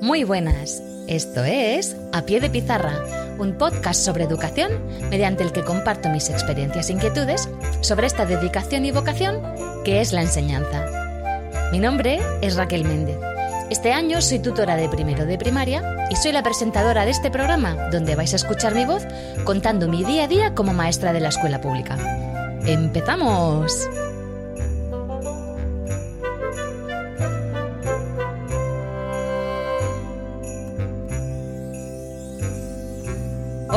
Muy 0.00 0.24
buenas, 0.24 0.82
esto 1.08 1.44
es 1.44 1.94
A 2.14 2.22
Pie 2.22 2.40
de 2.40 2.48
Pizarra, 2.48 3.04
un 3.38 3.58
podcast 3.58 4.02
sobre 4.02 4.24
educación 4.24 4.72
mediante 5.10 5.42
el 5.42 5.52
que 5.52 5.62
comparto 5.62 6.08
mis 6.08 6.30
experiencias 6.30 6.88
e 6.88 6.94
inquietudes 6.94 7.50
sobre 7.82 8.06
esta 8.06 8.24
dedicación 8.24 8.86
y 8.86 8.92
vocación 8.92 9.42
que 9.84 10.00
es 10.00 10.14
la 10.14 10.22
enseñanza. 10.22 10.86
Mi 11.70 11.78
nombre 11.78 12.18
es 12.40 12.56
Raquel 12.56 12.84
Méndez. 12.84 13.18
Este 13.68 13.92
año 13.92 14.22
soy 14.22 14.38
tutora 14.38 14.74
de 14.74 14.88
primero 14.88 15.26
de 15.26 15.36
primaria 15.36 16.06
y 16.10 16.16
soy 16.16 16.32
la 16.32 16.42
presentadora 16.42 17.04
de 17.04 17.10
este 17.10 17.30
programa 17.30 17.90
donde 17.90 18.16
vais 18.16 18.32
a 18.32 18.36
escuchar 18.36 18.74
mi 18.74 18.86
voz 18.86 19.06
contando 19.44 19.86
mi 19.86 20.02
día 20.02 20.24
a 20.24 20.28
día 20.28 20.54
como 20.54 20.72
maestra 20.72 21.12
de 21.12 21.20
la 21.20 21.28
escuela 21.28 21.60
pública. 21.60 21.98
¡Empezamos! 22.64 23.86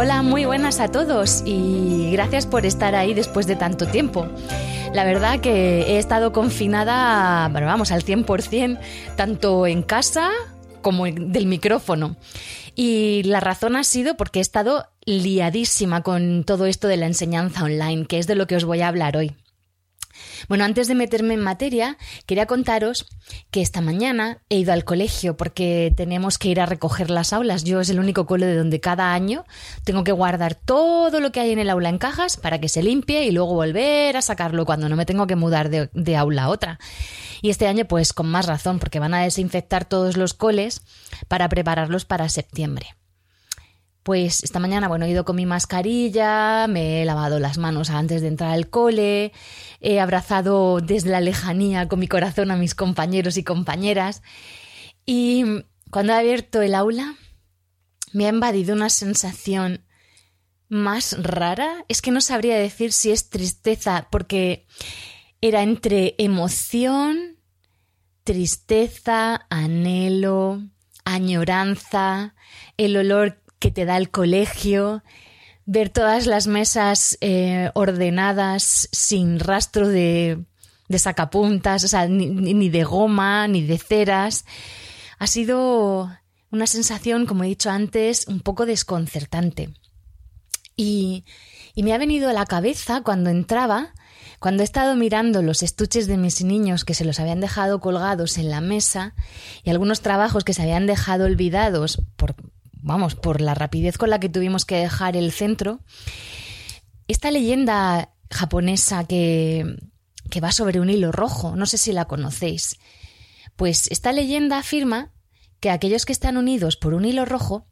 Hola, 0.03 0.21
muy 0.21 0.43
buenas 0.43 0.81
a 0.81 0.89
todos 0.89 1.43
y 1.45 2.09
gracias 2.11 2.45
por 2.45 2.65
estar 2.65 2.93
ahí 2.93 3.13
después 3.13 3.47
de 3.47 3.55
tanto 3.55 3.87
tiempo. 3.87 4.27
La 4.93 5.05
verdad 5.05 5.39
que 5.39 5.83
he 5.83 5.97
estado 5.97 6.33
confinada, 6.33 7.47
bueno, 7.47 7.67
vamos, 7.67 7.89
al 7.93 8.03
100%, 8.03 8.81
tanto 9.15 9.65
en 9.65 9.81
casa 9.81 10.29
como 10.81 11.05
del 11.05 11.45
micrófono. 11.45 12.17
Y 12.75 13.23
la 13.23 13.39
razón 13.39 13.77
ha 13.77 13.85
sido 13.85 14.17
porque 14.17 14.39
he 14.39 14.41
estado 14.41 14.87
liadísima 15.05 16.01
con 16.01 16.43
todo 16.43 16.65
esto 16.65 16.89
de 16.89 16.97
la 16.97 17.05
enseñanza 17.05 17.63
online, 17.63 18.05
que 18.05 18.19
es 18.19 18.27
de 18.27 18.35
lo 18.35 18.45
que 18.45 18.57
os 18.57 18.65
voy 18.65 18.81
a 18.81 18.89
hablar 18.89 19.15
hoy. 19.15 19.37
Bueno, 20.47 20.65
antes 20.65 20.87
de 20.87 20.95
meterme 20.95 21.33
en 21.33 21.41
materia, 21.41 21.97
quería 22.25 22.45
contaros 22.45 23.07
que 23.51 23.61
esta 23.61 23.81
mañana 23.81 24.39
he 24.49 24.57
ido 24.57 24.73
al 24.73 24.83
colegio 24.83 25.37
porque 25.37 25.93
tenemos 25.95 26.37
que 26.37 26.49
ir 26.49 26.59
a 26.59 26.65
recoger 26.65 27.09
las 27.09 27.33
aulas. 27.33 27.63
Yo 27.63 27.79
es 27.79 27.89
el 27.89 27.99
único 27.99 28.25
cole 28.25 28.45
de 28.45 28.57
donde 28.57 28.79
cada 28.79 29.13
año 29.13 29.45
tengo 29.83 30.03
que 30.03 30.11
guardar 30.11 30.55
todo 30.55 31.19
lo 31.19 31.31
que 31.31 31.39
hay 31.39 31.51
en 31.51 31.59
el 31.59 31.69
aula 31.69 31.89
en 31.89 31.97
cajas 31.97 32.37
para 32.37 32.59
que 32.59 32.69
se 32.69 32.83
limpie 32.83 33.25
y 33.25 33.31
luego 33.31 33.53
volver 33.53 34.17
a 34.17 34.21
sacarlo 34.21 34.65
cuando 34.65 34.89
no 34.89 34.95
me 34.95 35.05
tengo 35.05 35.27
que 35.27 35.35
mudar 35.35 35.69
de, 35.69 35.89
de 35.93 36.15
aula 36.15 36.43
a 36.43 36.49
otra. 36.49 36.79
Y 37.41 37.49
este 37.49 37.67
año, 37.67 37.85
pues 37.85 38.13
con 38.13 38.27
más 38.27 38.45
razón, 38.45 38.79
porque 38.79 38.99
van 38.99 39.13
a 39.13 39.23
desinfectar 39.23 39.85
todos 39.85 40.15
los 40.17 40.33
coles 40.33 40.81
para 41.27 41.49
prepararlos 41.49 42.05
para 42.05 42.29
septiembre. 42.29 42.95
Pues 44.03 44.43
esta 44.43 44.59
mañana, 44.59 44.89
bueno, 44.89 45.05
he 45.05 45.11
ido 45.11 45.23
con 45.23 45.37
mi 45.37 45.45
mascarilla, 45.45 46.67
me 46.67 47.01
he 47.01 47.05
lavado 47.05 47.39
las 47.39 47.57
manos 47.57 47.89
antes 47.89 48.21
de 48.21 48.27
entrar 48.27 48.51
al 48.51 48.69
cole, 48.69 49.31
he 49.79 50.01
abrazado 50.01 50.81
desde 50.81 51.09
la 51.09 51.21
lejanía 51.21 51.87
con 51.87 51.99
mi 51.99 52.07
corazón 52.09 52.51
a 52.51 52.57
mis 52.57 52.75
compañeros 52.75 53.37
y 53.37 53.43
compañeras. 53.43 54.21
Y 55.05 55.45
cuando 55.89 56.13
he 56.13 56.17
abierto 56.17 56.61
el 56.61 56.75
aula, 56.75 57.15
me 58.11 58.25
ha 58.25 58.29
invadido 58.29 58.75
una 58.75 58.89
sensación 58.89 59.85
más 60.67 61.15
rara. 61.21 61.85
Es 61.87 62.01
que 62.01 62.11
no 62.11 62.19
sabría 62.19 62.57
decir 62.57 62.91
si 62.91 63.11
es 63.11 63.29
tristeza, 63.29 64.07
porque 64.11 64.67
era 65.39 65.63
entre 65.63 66.15
emoción, 66.17 67.37
tristeza, 68.23 69.45
anhelo, 69.49 70.61
añoranza, 71.05 72.35
el 72.77 72.97
olor 72.97 73.42
que 73.63 73.71
te 73.71 73.85
da 73.85 73.95
el 73.95 74.09
colegio, 74.09 75.03
ver 75.65 75.87
todas 75.87 76.27
las 76.27 76.47
mesas 76.47 77.17
eh, 77.21 77.71
ordenadas 77.75 78.89
sin 78.91 79.39
rastro 79.39 79.87
de, 79.87 80.43
sacapuntas, 80.97 81.85
o 81.85 81.87
sea, 81.87 82.05
ni, 82.09 82.27
ni, 82.27 82.67
de 82.67 82.83
goma, 82.83 83.47
ni 83.47 83.63
de 83.63 83.77
ceras. 83.77 84.43
Ha 85.17 85.27
sido 85.27 86.11
una 86.51 86.67
sensación, 86.67 87.25
como 87.25 87.45
he 87.45 87.47
dicho 87.47 87.69
antes, 87.69 88.27
un 88.27 88.41
poco 88.41 88.65
desconcertante. 88.65 89.73
Y, 90.75 91.23
y 91.73 91.83
me 91.83 91.93
ha 91.93 91.97
venido 91.97 92.29
a 92.29 92.33
la 92.33 92.45
cabeza 92.45 92.99
cuando 92.99 93.29
entraba, 93.29 93.93
cuando 94.39 94.61
he 94.61 94.65
estado 94.65 94.97
mirando 94.97 95.41
los 95.41 95.63
estuches 95.63 96.05
de 96.07 96.17
mis 96.17 96.43
niños 96.43 96.83
que 96.83 96.95
se 96.95 97.05
los 97.05 97.21
habían 97.21 97.39
dejado 97.39 97.79
colgados 97.79 98.37
en 98.37 98.49
la 98.49 98.59
mesa 98.59 99.15
y 99.63 99.69
algunos 99.69 100.01
trabajos 100.01 100.43
que 100.43 100.53
se 100.53 100.63
habían 100.63 100.85
dejado 100.85 101.23
olvidados 101.23 102.01
por, 102.17 102.35
vamos, 102.83 103.15
por 103.15 103.41
la 103.41 103.55
rapidez 103.55 103.97
con 103.97 104.09
la 104.09 104.19
que 104.19 104.29
tuvimos 104.29 104.65
que 104.65 104.75
dejar 104.75 105.15
el 105.17 105.31
centro, 105.31 105.79
esta 107.07 107.31
leyenda 107.31 108.13
japonesa 108.29 109.05
que, 109.05 109.77
que 110.29 110.41
va 110.41 110.51
sobre 110.51 110.79
un 110.79 110.89
hilo 110.89 111.11
rojo, 111.11 111.55
no 111.55 111.65
sé 111.65 111.77
si 111.77 111.93
la 111.93 112.05
conocéis, 112.05 112.77
pues 113.55 113.87
esta 113.89 114.11
leyenda 114.11 114.57
afirma 114.57 115.13
que 115.59 115.69
aquellos 115.69 116.05
que 116.05 116.11
están 116.11 116.37
unidos 116.37 116.75
por 116.75 116.93
un 116.93 117.05
hilo 117.05 117.25
rojo 117.25 117.67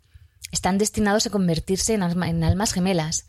están 0.52 0.78
destinados 0.78 1.26
a 1.28 1.30
convertirse 1.30 1.94
en, 1.94 2.04
en 2.04 2.44
almas 2.44 2.74
gemelas 2.74 3.28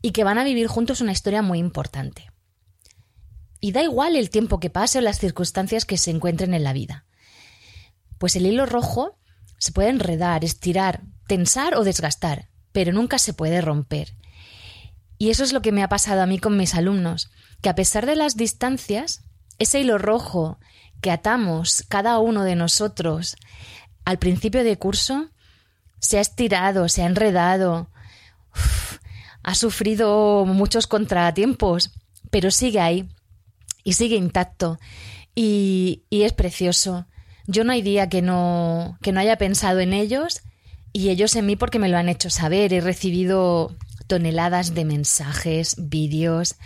y 0.00 0.12
que 0.12 0.24
van 0.24 0.38
a 0.38 0.44
vivir 0.44 0.68
juntos 0.68 1.00
una 1.00 1.12
historia 1.12 1.42
muy 1.42 1.58
importante. 1.58 2.30
Y 3.60 3.72
da 3.72 3.82
igual 3.82 4.14
el 4.14 4.30
tiempo 4.30 4.60
que 4.60 4.70
pase 4.70 4.98
o 4.98 5.00
las 5.00 5.18
circunstancias 5.18 5.84
que 5.84 5.98
se 5.98 6.12
encuentren 6.12 6.54
en 6.54 6.62
la 6.62 6.72
vida. 6.72 7.06
Pues 8.18 8.36
el 8.36 8.46
hilo 8.46 8.66
rojo 8.66 9.17
se 9.58 9.72
puede 9.72 9.90
enredar, 9.90 10.44
estirar, 10.44 11.02
tensar 11.26 11.76
o 11.76 11.84
desgastar, 11.84 12.48
pero 12.72 12.92
nunca 12.92 13.18
se 13.18 13.34
puede 13.34 13.60
romper. 13.60 14.14
Y 15.18 15.30
eso 15.30 15.42
es 15.42 15.52
lo 15.52 15.62
que 15.62 15.72
me 15.72 15.82
ha 15.82 15.88
pasado 15.88 16.22
a 16.22 16.26
mí 16.26 16.38
con 16.38 16.56
mis 16.56 16.74
alumnos, 16.74 17.30
que 17.60 17.68
a 17.68 17.74
pesar 17.74 18.06
de 18.06 18.16
las 18.16 18.36
distancias, 18.36 19.24
ese 19.58 19.80
hilo 19.80 19.98
rojo 19.98 20.58
que 21.00 21.10
atamos 21.10 21.84
cada 21.88 22.18
uno 22.18 22.44
de 22.44 22.54
nosotros 22.54 23.36
al 24.04 24.18
principio 24.18 24.64
de 24.64 24.78
curso 24.78 25.30
se 25.98 26.18
ha 26.18 26.20
estirado, 26.20 26.88
se 26.88 27.02
ha 27.02 27.06
enredado, 27.06 27.90
ha 29.42 29.54
sufrido 29.54 30.44
muchos 30.46 30.86
contratiempos, 30.86 31.92
pero 32.30 32.50
sigue 32.50 32.80
ahí 32.80 33.08
y 33.82 33.94
sigue 33.94 34.16
intacto 34.16 34.78
y 35.34 36.04
es 36.10 36.32
precioso. 36.32 37.06
Yo 37.48 37.64
no 37.64 37.72
hay 37.72 37.80
día 37.80 38.10
que 38.10 38.20
no, 38.20 38.98
que 39.00 39.10
no 39.10 39.20
haya 39.20 39.38
pensado 39.38 39.80
en 39.80 39.94
ellos 39.94 40.42
y 40.92 41.08
ellos 41.08 41.34
en 41.34 41.46
mí 41.46 41.56
porque 41.56 41.78
me 41.78 41.88
lo 41.88 41.96
han 41.96 42.10
hecho 42.10 42.28
saber. 42.28 42.74
He 42.74 42.82
recibido 42.82 43.74
toneladas 44.06 44.74
de 44.74 44.84
mensajes, 44.84 45.74
vídeos, 45.78 46.56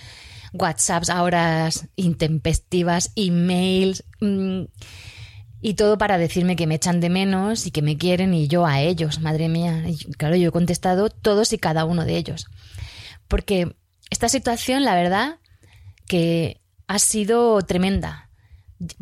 WhatsApps 0.53 1.09
ahora 1.09 1.71
intempestivas, 1.95 3.13
emails 3.15 4.03
mmm, 4.21 4.65
y 5.61 5.75
todo 5.75 5.99
para 5.99 6.19
decirme 6.19 6.57
que 6.57 6.67
me 6.67 6.75
echan 6.75 7.01
de 7.01 7.11
menos 7.11 7.65
y 7.69 7.71
que 7.71 7.83
me 7.83 7.97
quieren 7.97 8.35
y 8.35 8.49
yo 8.49 8.67
a 8.67 8.81
ellos, 8.81 9.21
madre 9.21 9.49
mía. 9.49 9.85
Y 9.87 9.97
claro, 10.15 10.35
yo 10.35 10.49
he 10.49 10.53
contestado 10.53 11.11
todos 11.11 11.53
y 11.53 11.59
cada 11.59 11.85
uno 11.85 12.05
de 12.05 12.17
ellos. 12.17 12.47
Porque 13.29 13.77
esta 14.11 14.29
situación, 14.29 14.85
la 14.85 14.97
verdad, 14.97 15.39
que 16.09 16.61
ha 16.89 16.99
sido 16.99 17.63
tremenda 17.63 18.32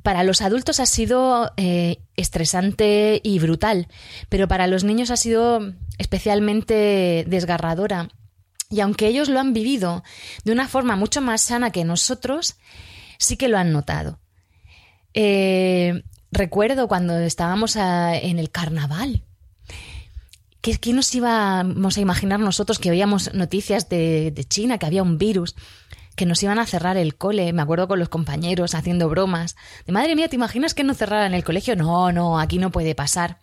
para 0.02 0.24
los 0.24 0.42
adultos 0.42 0.80
ha 0.80 0.86
sido 0.86 1.52
eh, 1.56 1.98
estresante 2.16 3.20
y 3.22 3.38
brutal, 3.38 3.88
pero 4.28 4.48
para 4.48 4.66
los 4.66 4.84
niños 4.84 5.10
ha 5.10 5.16
sido 5.16 5.74
especialmente 5.98 7.24
desgarradora. 7.28 8.08
Y 8.68 8.80
aunque 8.80 9.08
ellos 9.08 9.28
lo 9.28 9.40
han 9.40 9.52
vivido 9.52 10.04
de 10.44 10.52
una 10.52 10.68
forma 10.68 10.96
mucho 10.96 11.20
más 11.20 11.42
sana 11.42 11.70
que 11.70 11.84
nosotros, 11.84 12.56
sí 13.18 13.36
que 13.36 13.48
lo 13.48 13.58
han 13.58 13.72
notado. 13.72 14.20
Eh, 15.12 16.04
recuerdo 16.30 16.86
cuando 16.86 17.18
estábamos 17.18 17.76
en 17.76 18.38
el 18.38 18.50
carnaval. 18.50 19.24
¿Qué, 20.60 20.76
¿Qué, 20.76 20.92
nos 20.92 21.12
íbamos 21.14 21.96
a 21.96 22.00
imaginar 22.00 22.38
nosotros 22.38 22.78
que 22.78 22.90
oíamos 22.90 23.32
noticias 23.34 23.88
de 23.88 24.44
China, 24.48 24.78
que 24.78 24.86
había 24.86 25.02
un 25.02 25.18
virus? 25.18 25.56
Que 26.16 26.26
nos 26.26 26.42
iban 26.42 26.58
a 26.58 26.66
cerrar 26.66 26.96
el 26.96 27.16
cole, 27.16 27.52
me 27.52 27.62
acuerdo 27.62 27.88
con 27.88 27.98
los 27.98 28.08
compañeros 28.08 28.74
haciendo 28.74 29.08
bromas. 29.08 29.56
De 29.86 29.92
madre 29.92 30.16
mía, 30.16 30.28
¿te 30.28 30.36
imaginas 30.36 30.74
que 30.74 30.84
no 30.84 30.94
cerraran 30.94 31.34
el 31.34 31.44
colegio? 31.44 31.76
No, 31.76 32.12
no, 32.12 32.38
aquí 32.38 32.58
no 32.58 32.70
puede 32.70 32.94
pasar. 32.94 33.38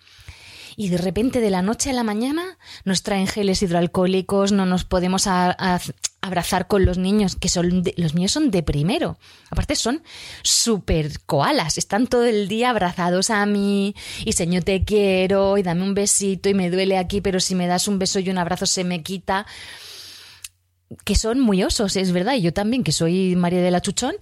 Y 0.80 0.90
de 0.90 1.00
repente, 1.00 1.42
de 1.42 1.50
la 1.50 1.64
noche 1.64 1.90
a 1.90 1.94
la 1.94 2.04
mañana, 2.04 2.60
nos 2.86 3.02
traen 3.02 3.26
geles 3.26 3.64
hidroalcohólicos, 3.64 4.52
no 4.52 4.68
nos 4.68 4.86
podemos 4.86 5.26
a, 5.26 5.50
a 5.50 5.80
abrazar 6.22 6.68
con 6.68 6.86
los 6.86 6.98
niños, 6.98 7.36
que 7.36 7.50
son 7.50 7.84
de, 7.84 7.94
los 7.98 8.14
míos 8.14 8.32
son 8.32 8.52
de 8.52 8.62
primero. 8.62 9.18
Aparte 9.50 9.76
son 9.76 10.04
súper 10.44 11.20
koalas, 11.26 11.78
están 11.78 12.08
todo 12.08 12.26
el 12.26 12.48
día 12.48 12.70
abrazados 12.70 13.30
a 13.30 13.46
mí 13.46 13.96
y 14.26 14.34
señor 14.34 14.64
te 14.64 14.84
quiero 14.84 15.58
y 15.58 15.64
dame 15.64 15.84
un 15.84 15.94
besito 15.94 16.50
y 16.50 16.54
me 16.54 16.70
duele 16.70 16.98
aquí, 16.98 17.22
pero 17.22 17.40
si 17.40 17.56
me 17.56 17.68
das 17.68 17.88
un 17.88 17.98
beso 17.98 18.20
y 18.20 18.30
un 18.30 18.38
abrazo 18.38 18.66
se 18.66 18.84
me 18.84 19.02
quita 19.02 19.48
que 21.04 21.16
son 21.16 21.40
muy 21.40 21.64
osos, 21.64 21.96
es 21.98 22.12
verdad, 22.12 22.36
y 22.36 22.42
yo 22.42 22.54
también, 22.54 22.84
que 22.84 22.92
soy 22.92 23.36
María 23.36 23.62
de 23.62 23.72
la 23.72 23.82
Chuchón, 23.82 24.16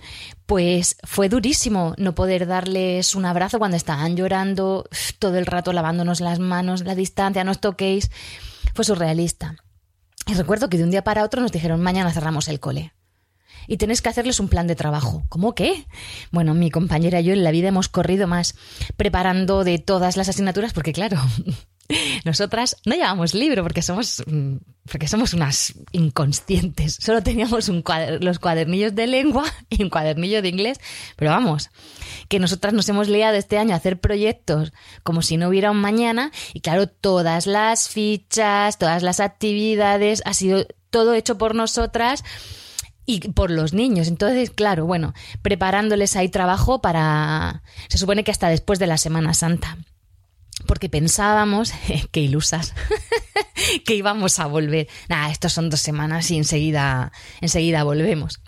pues 0.45 0.97
fue 1.03 1.29
durísimo 1.29 1.93
no 1.97 2.15
poder 2.15 2.47
darles 2.47 3.13
un 3.13 3.25
abrazo 3.25 3.59
cuando 3.59 3.77
estaban 3.77 4.15
llorando 4.15 4.89
todo 5.19 5.37
el 5.37 5.45
rato 5.45 5.73
lavándonos 5.73 6.21
las 6.21 6.39
manos, 6.39 6.81
la 6.83 6.95
distancia, 6.95 7.43
no 7.43 7.51
os 7.51 7.59
toquéis, 7.61 8.09
fue 8.73 8.83
surrealista. 8.83 9.55
Y 10.27 10.33
recuerdo 10.33 10.69
que 10.69 10.77
de 10.77 10.83
un 10.83 10.91
día 10.91 11.03
para 11.03 11.23
otro 11.23 11.39
nos 11.41 11.51
dijeron, 11.51 11.81
mañana 11.81 12.11
cerramos 12.11 12.47
el 12.47 12.59
cole. 12.59 12.93
y 13.67 13.77
tenéis 13.77 14.01
que 14.01 14.09
hacerles 14.09 14.39
un 14.39 14.47
plan 14.47 14.67
de 14.67 14.75
trabajo. 14.75 15.23
¿Cómo 15.29 15.55
qué? 15.55 15.85
Bueno, 16.31 16.53
mi 16.53 16.69
compañera 16.71 17.19
y 17.19 17.25
yo 17.25 17.33
en 17.33 17.43
la 17.43 17.51
vida 17.51 17.67
hemos 17.69 17.89
corrido 17.89 18.27
más 18.27 18.55
preparando 18.97 19.63
de 19.63 19.79
todas 19.79 20.17
las 20.17 20.29
asignaturas 20.29 20.73
porque 20.73 20.93
claro, 20.93 21.17
nosotras 22.25 22.77
no 22.85 22.95
llevamos 22.95 23.33
libro 23.33 23.63
porque 23.63 23.81
somos 23.81 24.23
mm, 24.25 24.57
porque 24.89 25.07
somos 25.07 25.33
unas 25.33 25.73
inconscientes. 25.91 26.97
Solo 27.01 27.23
teníamos 27.23 27.69
los 28.19 28.39
cuadernillos 28.39 28.93
de 28.93 29.07
lengua 29.07 29.45
y 29.69 29.83
un 29.83 29.89
cuadernillo 29.89 30.41
de 30.41 30.49
inglés, 30.49 30.79
pero 31.15 31.31
vamos, 31.31 31.69
que 32.29 32.39
nosotras 32.39 32.73
nos 32.73 32.87
hemos 32.89 33.09
liado 33.09 33.35
este 33.35 33.57
año 33.57 33.73
a 33.73 33.77
hacer 33.77 33.99
proyectos 33.99 34.73
como 35.03 35.21
si 35.21 35.37
no 35.37 35.49
hubiera 35.49 35.71
un 35.71 35.81
mañana 35.81 36.31
y 36.53 36.61
claro, 36.61 36.87
todas 36.87 37.47
las 37.47 37.89
fichas, 37.89 38.77
todas 38.77 39.01
las 39.03 39.19
actividades, 39.19 40.21
ha 40.25 40.33
sido 40.33 40.67
todo 40.91 41.13
hecho 41.13 41.37
por 41.37 41.55
nosotras 41.55 42.23
y 43.05 43.19
por 43.31 43.51
los 43.51 43.73
niños. 43.73 44.07
Entonces, 44.07 44.49
claro, 44.49 44.85
bueno, 44.85 45.13
preparándoles 45.41 46.15
ahí 46.15 46.29
trabajo 46.29 46.81
para... 46.81 47.63
Se 47.89 47.97
supone 47.97 48.23
que 48.23 48.31
hasta 48.31 48.49
después 48.49 48.79
de 48.79 48.87
la 48.87 48.97
Semana 48.97 49.33
Santa. 49.33 49.77
Porque 50.67 50.89
pensábamos, 50.89 51.73
que 52.11 52.21
ilusas, 52.21 52.73
que 53.85 53.95
íbamos 53.95 54.39
a 54.39 54.45
volver. 54.47 54.87
Nada, 55.09 55.31
estos 55.31 55.53
son 55.53 55.69
dos 55.69 55.81
semanas 55.81 56.29
y 56.31 56.37
enseguida, 56.37 57.11
enseguida 57.41 57.83
volvemos. 57.83 58.41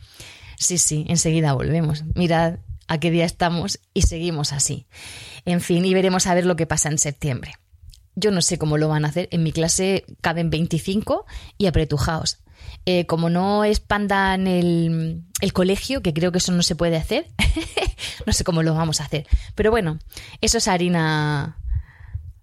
Sí, 0.57 0.77
sí, 0.77 1.05
enseguida 1.07 1.53
volvemos. 1.53 2.03
Mirad 2.15 2.59
a 2.87 2.99
qué 2.99 3.11
día 3.11 3.25
estamos 3.25 3.79
y 3.93 4.03
seguimos 4.03 4.53
así. 4.53 4.87
En 5.45 5.61
fin, 5.61 5.85
y 5.85 5.93
veremos 5.93 6.27
a 6.27 6.33
ver 6.33 6.45
lo 6.45 6.55
que 6.55 6.65
pasa 6.65 6.89
en 6.89 6.97
septiembre. 6.97 7.53
Yo 8.15 8.31
no 8.31 8.41
sé 8.41 8.57
cómo 8.57 8.77
lo 8.77 8.87
van 8.87 9.05
a 9.05 9.09
hacer. 9.09 9.27
En 9.31 9.43
mi 9.43 9.51
clase 9.51 10.05
caben 10.21 10.49
25 10.49 11.25
y 11.57 11.67
apretujaos. 11.67 12.39
Eh, 12.85 13.05
como 13.05 13.29
no 13.29 13.63
expandan 13.63 14.47
el, 14.47 15.23
el 15.41 15.53
colegio, 15.53 16.01
que 16.01 16.13
creo 16.13 16.31
que 16.31 16.39
eso 16.39 16.51
no 16.51 16.63
se 16.63 16.75
puede 16.75 16.97
hacer, 16.97 17.27
no 18.25 18.33
sé 18.33 18.43
cómo 18.43 18.63
lo 18.63 18.73
vamos 18.73 19.01
a 19.01 19.05
hacer. 19.05 19.27
Pero 19.55 19.71
bueno, 19.71 19.99
eso 20.41 20.57
es 20.57 20.67
harina 20.67 21.57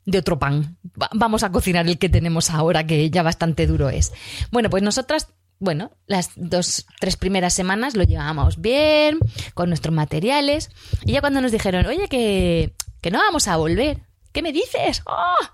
de 0.07 0.19
otro 0.19 0.39
pan. 0.39 0.77
Vamos 1.13 1.43
a 1.43 1.51
cocinar 1.51 1.87
el 1.87 1.99
que 1.99 2.09
tenemos 2.09 2.51
ahora, 2.51 2.87
que 2.87 3.11
ya 3.11 3.23
bastante 3.23 3.67
duro 3.67 3.89
es. 3.89 4.13
Bueno, 4.51 4.71
pues 4.71 4.83
nosotras 4.83 5.29
bueno, 5.61 5.93
las 6.07 6.31
dos, 6.37 6.85
tres 7.01 7.17
primeras 7.17 7.55
semanas 7.55 7.97
lo 7.97 8.03
llevábamos 8.03 8.61
bien, 8.61 9.19
con 9.55 9.69
nuestros 9.71 9.95
materiales, 9.95 10.71
y 11.07 11.13
ya 11.13 11.21
cuando 11.21 11.41
nos 11.41 11.53
dijeron, 11.53 11.87
oye, 11.87 12.09
que, 12.09 12.75
que 13.01 13.11
no 13.11 13.19
vamos 13.19 13.49
a 13.49 13.57
volver, 13.57 14.03
¿qué 14.33 14.43
me 14.43 14.53
dices? 14.53 15.03
¡Oh! 15.07 15.47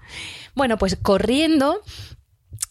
Bueno, 0.55 0.79
pues 0.79 0.97
corriendo 0.97 1.81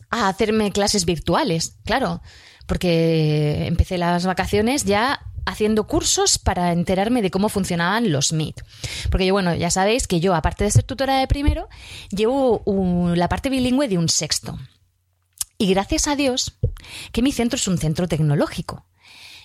a 0.10 0.28
hacerme 0.28 0.72
clases 0.72 1.06
virtuales, 1.06 1.78
claro, 1.86 2.22
porque 2.66 3.68
empecé 3.68 3.98
las 3.98 4.26
vacaciones 4.26 4.84
ya 4.84 5.22
haciendo 5.46 5.88
cursos 5.88 6.38
para 6.38 6.72
enterarme 6.72 7.22
de 7.22 7.32
cómo 7.32 7.50
funcionaban 7.50 8.12
los 8.12 8.34
Meet. 8.34 8.62
Porque 9.10 9.26
yo, 9.26 9.34
bueno, 9.34 9.56
ya 9.56 9.70
sabéis 9.70 10.08
que 10.08 10.20
yo, 10.20 10.36
aparte 10.36 10.64
de 10.64 10.72
ser 10.72 10.84
tutora 10.84 11.20
de 11.20 11.28
primero, 11.28 11.68
llevo 12.10 12.64
la 13.16 13.30
parte 13.30 13.50
bilingüe 13.50 13.88
de 13.88 13.98
un 13.98 14.10
sexto. 14.10 14.58
Y 15.58 15.74
gracias 15.74 16.08
a 16.08 16.16
Dios 16.16 16.58
que 17.12 17.22
mi 17.22 17.32
centro 17.32 17.58
es 17.58 17.68
un 17.68 17.78
centro 17.78 18.08
tecnológico. 18.08 18.86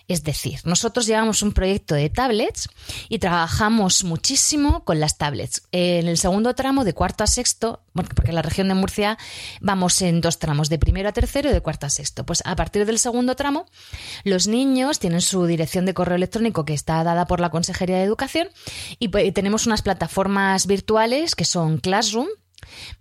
Es 0.06 0.22
decir, 0.22 0.60
nosotros 0.64 1.06
llevamos 1.06 1.42
un 1.42 1.52
proyecto 1.52 1.94
de 1.94 2.10
tablets 2.10 2.68
y 3.08 3.18
trabajamos 3.18 4.04
muchísimo 4.04 4.84
con 4.84 5.00
las 5.00 5.16
tablets. 5.16 5.62
En 5.72 6.08
el 6.08 6.18
segundo 6.18 6.54
tramo, 6.54 6.84
de 6.84 6.92
cuarto 6.92 7.24
a 7.24 7.26
sexto, 7.26 7.82
porque 7.92 8.30
en 8.30 8.34
la 8.34 8.42
región 8.42 8.68
de 8.68 8.74
Murcia 8.74 9.16
vamos 9.60 10.02
en 10.02 10.20
dos 10.20 10.38
tramos, 10.38 10.68
de 10.68 10.78
primero 10.78 11.08
a 11.08 11.12
tercero 11.12 11.48
y 11.48 11.52
de 11.52 11.60
cuarto 11.62 11.86
a 11.86 11.90
sexto. 11.90 12.26
Pues 12.26 12.42
a 12.44 12.54
partir 12.54 12.84
del 12.84 12.98
segundo 12.98 13.34
tramo, 13.34 13.66
los 14.24 14.46
niños 14.46 14.98
tienen 14.98 15.22
su 15.22 15.46
dirección 15.46 15.86
de 15.86 15.94
correo 15.94 16.16
electrónico 16.16 16.66
que 16.66 16.74
está 16.74 17.02
dada 17.02 17.26
por 17.26 17.40
la 17.40 17.50
Consejería 17.50 17.96
de 17.96 18.04
Educación 18.04 18.48
y 18.98 19.08
pues, 19.08 19.32
tenemos 19.32 19.66
unas 19.66 19.80
plataformas 19.80 20.66
virtuales 20.66 21.34
que 21.34 21.46
son 21.46 21.78
Classroom, 21.78 22.28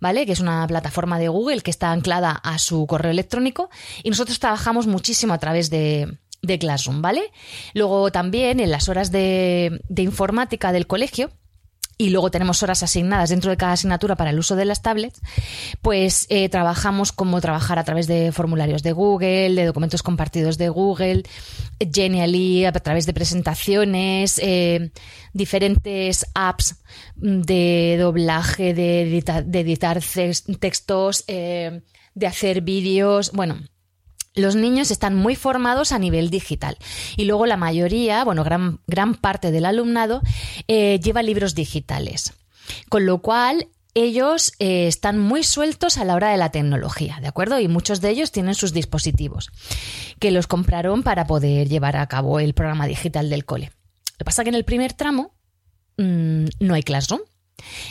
¿vale? 0.00 0.24
Que 0.24 0.32
es 0.32 0.40
una 0.40 0.66
plataforma 0.66 1.18
de 1.18 1.28
Google 1.28 1.60
que 1.60 1.70
está 1.70 1.92
anclada 1.92 2.32
a 2.32 2.58
su 2.58 2.86
correo 2.86 3.10
electrónico 3.10 3.68
y 4.02 4.10
nosotros 4.10 4.38
trabajamos 4.38 4.86
muchísimo 4.86 5.34
a 5.34 5.38
través 5.38 5.70
de, 5.70 6.18
de 6.44 6.58
Classroom, 6.58 7.02
¿vale? 7.02 7.32
Luego 7.72 8.10
también 8.10 8.60
en 8.60 8.70
las 8.70 8.88
horas 8.88 9.10
de, 9.10 9.80
informática 9.96 10.72
del 10.72 10.86
colegio, 10.86 11.30
y 11.96 12.10
luego 12.10 12.28
tenemos 12.32 12.60
horas 12.64 12.82
asignadas 12.82 13.30
dentro 13.30 13.52
de 13.52 13.56
cada 13.56 13.74
asignatura 13.74 14.16
para 14.16 14.30
el 14.30 14.38
uso 14.40 14.56
de 14.56 14.64
las 14.64 14.82
tablets, 14.82 15.20
pues 15.80 16.26
eh, 16.28 16.48
trabajamos 16.48 17.12
como 17.12 17.40
trabajar 17.40 17.78
a 17.78 17.84
través 17.84 18.08
de 18.08 18.32
formularios 18.32 18.82
de 18.82 18.90
Google, 18.90 19.54
de 19.54 19.64
documentos 19.64 20.02
compartidos 20.02 20.58
de 20.58 20.70
Google, 20.70 21.22
Genially, 21.78 22.64
a 22.64 22.72
través 22.72 23.06
de 23.06 23.12
presentaciones, 23.12 24.40
eh, 24.42 24.90
diferentes 25.32 26.26
apps 26.34 26.82
de 27.14 27.96
doblaje, 28.00 28.74
de, 28.74 29.02
editar, 29.02 30.00
textos, 30.58 31.24
eh, 31.28 31.80
de 32.14 32.26
hacer 32.26 32.60
vídeos, 32.62 33.30
bueno, 33.32 33.60
los 34.34 34.56
niños 34.56 34.90
están 34.90 35.14
muy 35.14 35.36
formados 35.36 35.92
a 35.92 35.98
nivel 35.98 36.30
digital 36.30 36.76
y 37.16 37.24
luego 37.24 37.46
la 37.46 37.56
mayoría, 37.56 38.24
bueno, 38.24 38.44
gran, 38.44 38.80
gran 38.86 39.14
parte 39.14 39.50
del 39.50 39.64
alumnado 39.64 40.22
eh, 40.68 41.00
lleva 41.02 41.22
libros 41.22 41.54
digitales. 41.54 42.32
Con 42.88 43.06
lo 43.06 43.18
cual, 43.18 43.68
ellos 43.94 44.52
eh, 44.58 44.88
están 44.88 45.18
muy 45.18 45.44
sueltos 45.44 45.98
a 45.98 46.04
la 46.04 46.14
hora 46.14 46.30
de 46.30 46.36
la 46.36 46.50
tecnología, 46.50 47.18
¿de 47.20 47.28
acuerdo? 47.28 47.60
Y 47.60 47.68
muchos 47.68 48.00
de 48.00 48.10
ellos 48.10 48.32
tienen 48.32 48.54
sus 48.54 48.72
dispositivos 48.72 49.50
que 50.18 50.32
los 50.32 50.46
compraron 50.46 51.02
para 51.02 51.26
poder 51.26 51.68
llevar 51.68 51.96
a 51.96 52.08
cabo 52.08 52.40
el 52.40 52.54
programa 52.54 52.86
digital 52.86 53.30
del 53.30 53.44
cole. 53.44 53.70
Lo 54.12 54.18
que 54.18 54.24
pasa 54.24 54.42
es 54.42 54.44
que 54.44 54.48
en 54.50 54.56
el 54.56 54.64
primer 54.64 54.92
tramo 54.94 55.34
mm, 55.96 56.46
no 56.60 56.74
hay 56.74 56.82
Classroom. 56.82 57.20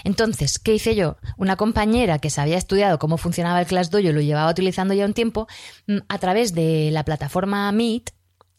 Entonces, 0.04 0.60
¿qué 0.60 0.74
hice 0.74 0.96
yo? 0.96 1.18
Una 1.38 1.56
compañera 1.56 2.20
que 2.20 2.30
se 2.30 2.42
había 2.42 2.58
estudiado 2.58 3.00
cómo 3.00 3.18
funcionaba 3.18 3.60
el 3.60 3.68
ClassDojo, 3.68 4.12
lo 4.12 4.22
llevaba 4.22 4.52
utilizando 4.52 4.94
ya 4.94 5.06
un 5.06 5.14
tiempo, 5.14 5.48
mm, 5.88 6.00
a 6.10 6.18
través 6.20 6.54
de 6.54 6.90
la 6.92 7.06
plataforma 7.06 7.72
Meet, 7.72 8.12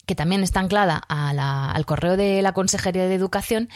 que 0.05 0.15
también 0.15 0.43
está 0.43 0.59
anclada 0.59 0.97
al 0.97 1.85
correo 1.85 2.15
de 2.15 2.41
la 2.41 2.53
Consejería 2.53 3.07
de 3.07 3.15
Educación, 3.15 3.69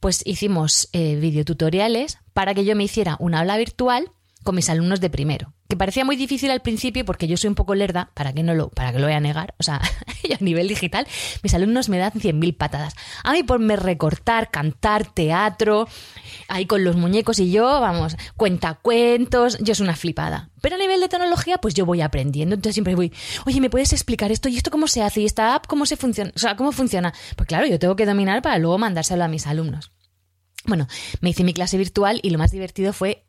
pues 0.00 0.22
hicimos 0.24 0.88
eh, 0.92 1.16
videotutoriales 1.16 2.18
para 2.32 2.54
que 2.54 2.64
yo 2.64 2.74
me 2.74 2.84
hiciera 2.84 3.16
una 3.20 3.40
aula 3.40 3.56
virtual 3.58 4.10
con 4.46 4.54
mis 4.54 4.70
alumnos 4.70 5.02
de 5.02 5.10
primero 5.10 5.52
que 5.68 5.76
parecía 5.76 6.04
muy 6.04 6.16
difícil 6.16 6.50
al 6.50 6.60
principio 6.60 7.04
porque 7.04 7.26
yo 7.26 7.36
soy 7.36 7.48
un 7.48 7.54
poco 7.54 7.74
lerda, 7.74 8.10
para 8.14 8.32
que 8.32 8.42
no 8.42 8.54
lo, 8.54 8.68
para 8.70 8.92
que 8.92 8.98
lo 8.98 9.06
voy 9.06 9.14
a 9.14 9.20
negar, 9.20 9.54
o 9.58 9.62
sea, 9.62 9.76
a 10.40 10.44
nivel 10.44 10.68
digital, 10.68 11.06
mis 11.42 11.54
alumnos 11.54 11.88
me 11.88 11.98
dan 11.98 12.12
100.000 12.12 12.56
patadas. 12.56 12.94
A 13.24 13.32
mí 13.32 13.42
por 13.42 13.58
me 13.58 13.76
recortar, 13.76 14.50
cantar, 14.50 15.06
teatro, 15.06 15.88
ahí 16.48 16.66
con 16.66 16.84
los 16.84 16.96
muñecos 16.96 17.38
y 17.38 17.50
yo, 17.50 17.64
vamos, 17.64 18.16
cuentacuentos, 18.36 19.58
yo 19.60 19.74
soy 19.74 19.84
una 19.84 19.96
flipada. 19.96 20.50
Pero 20.60 20.76
a 20.76 20.78
nivel 20.78 21.00
de 21.00 21.08
tecnología, 21.08 21.58
pues 21.58 21.74
yo 21.74 21.86
voy 21.86 22.00
aprendiendo, 22.00 22.54
entonces 22.54 22.74
siempre 22.74 22.94
voy, 22.94 23.12
oye, 23.44 23.60
¿me 23.60 23.70
puedes 23.70 23.92
explicar 23.92 24.32
esto 24.32 24.48
y 24.48 24.56
esto 24.56 24.70
cómo 24.70 24.88
se 24.88 25.02
hace 25.02 25.20
y 25.20 25.26
esta 25.26 25.54
app 25.54 25.66
cómo 25.66 25.86
se 25.86 25.96
funciona? 25.96 26.32
O 26.34 26.38
sea, 26.38 26.56
¿cómo 26.56 26.72
funciona? 26.72 27.12
Pues 27.36 27.46
claro, 27.46 27.66
yo 27.66 27.78
tengo 27.78 27.96
que 27.96 28.06
dominar 28.06 28.42
para 28.42 28.58
luego 28.58 28.78
mandárselo 28.78 29.24
a 29.24 29.28
mis 29.28 29.46
alumnos. 29.46 29.92
Bueno, 30.66 30.88
me 31.20 31.30
hice 31.30 31.44
mi 31.44 31.54
clase 31.54 31.78
virtual 31.78 32.18
y 32.22 32.30
lo 32.30 32.38
más 32.38 32.50
divertido 32.50 32.92
fue 32.92 33.25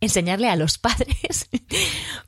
enseñarle 0.00 0.48
a 0.48 0.56
los 0.56 0.78
padres 0.78 1.48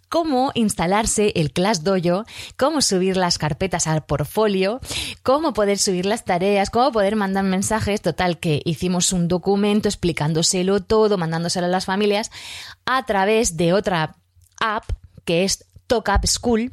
cómo 0.09 0.53
instalarse 0.55 1.33
el 1.37 1.53
Class 1.53 1.85
Dojo, 1.85 2.25
cómo 2.59 2.83
subir 2.83 3.17
las 3.17 3.39
carpetas 3.39 3.87
al 3.87 4.05
portfolio, 4.05 4.81
cómo 5.23 5.55
poder 5.55 5.79
subir 5.79 6.05
las 6.05 6.25
tareas, 6.25 6.69
cómo 6.69 6.93
poder 6.93 7.17
mandar 7.17 7.45
mensajes. 7.45 8.03
Total, 8.03 8.39
que 8.39 8.61
hicimos 8.65 9.13
un 9.13 9.27
documento 9.27 9.89
explicándoselo 9.89 10.83
todo, 10.83 11.17
mandándoselo 11.17 11.67
a 11.67 11.71
las 11.71 11.87
familias 11.87 12.31
a 12.85 13.07
través 13.07 13.57
de 13.57 13.73
otra 13.73 14.17
app 14.61 14.85
que 15.25 15.45
es 15.45 15.65
Talk 15.87 16.11
Up 16.15 16.27
School, 16.27 16.73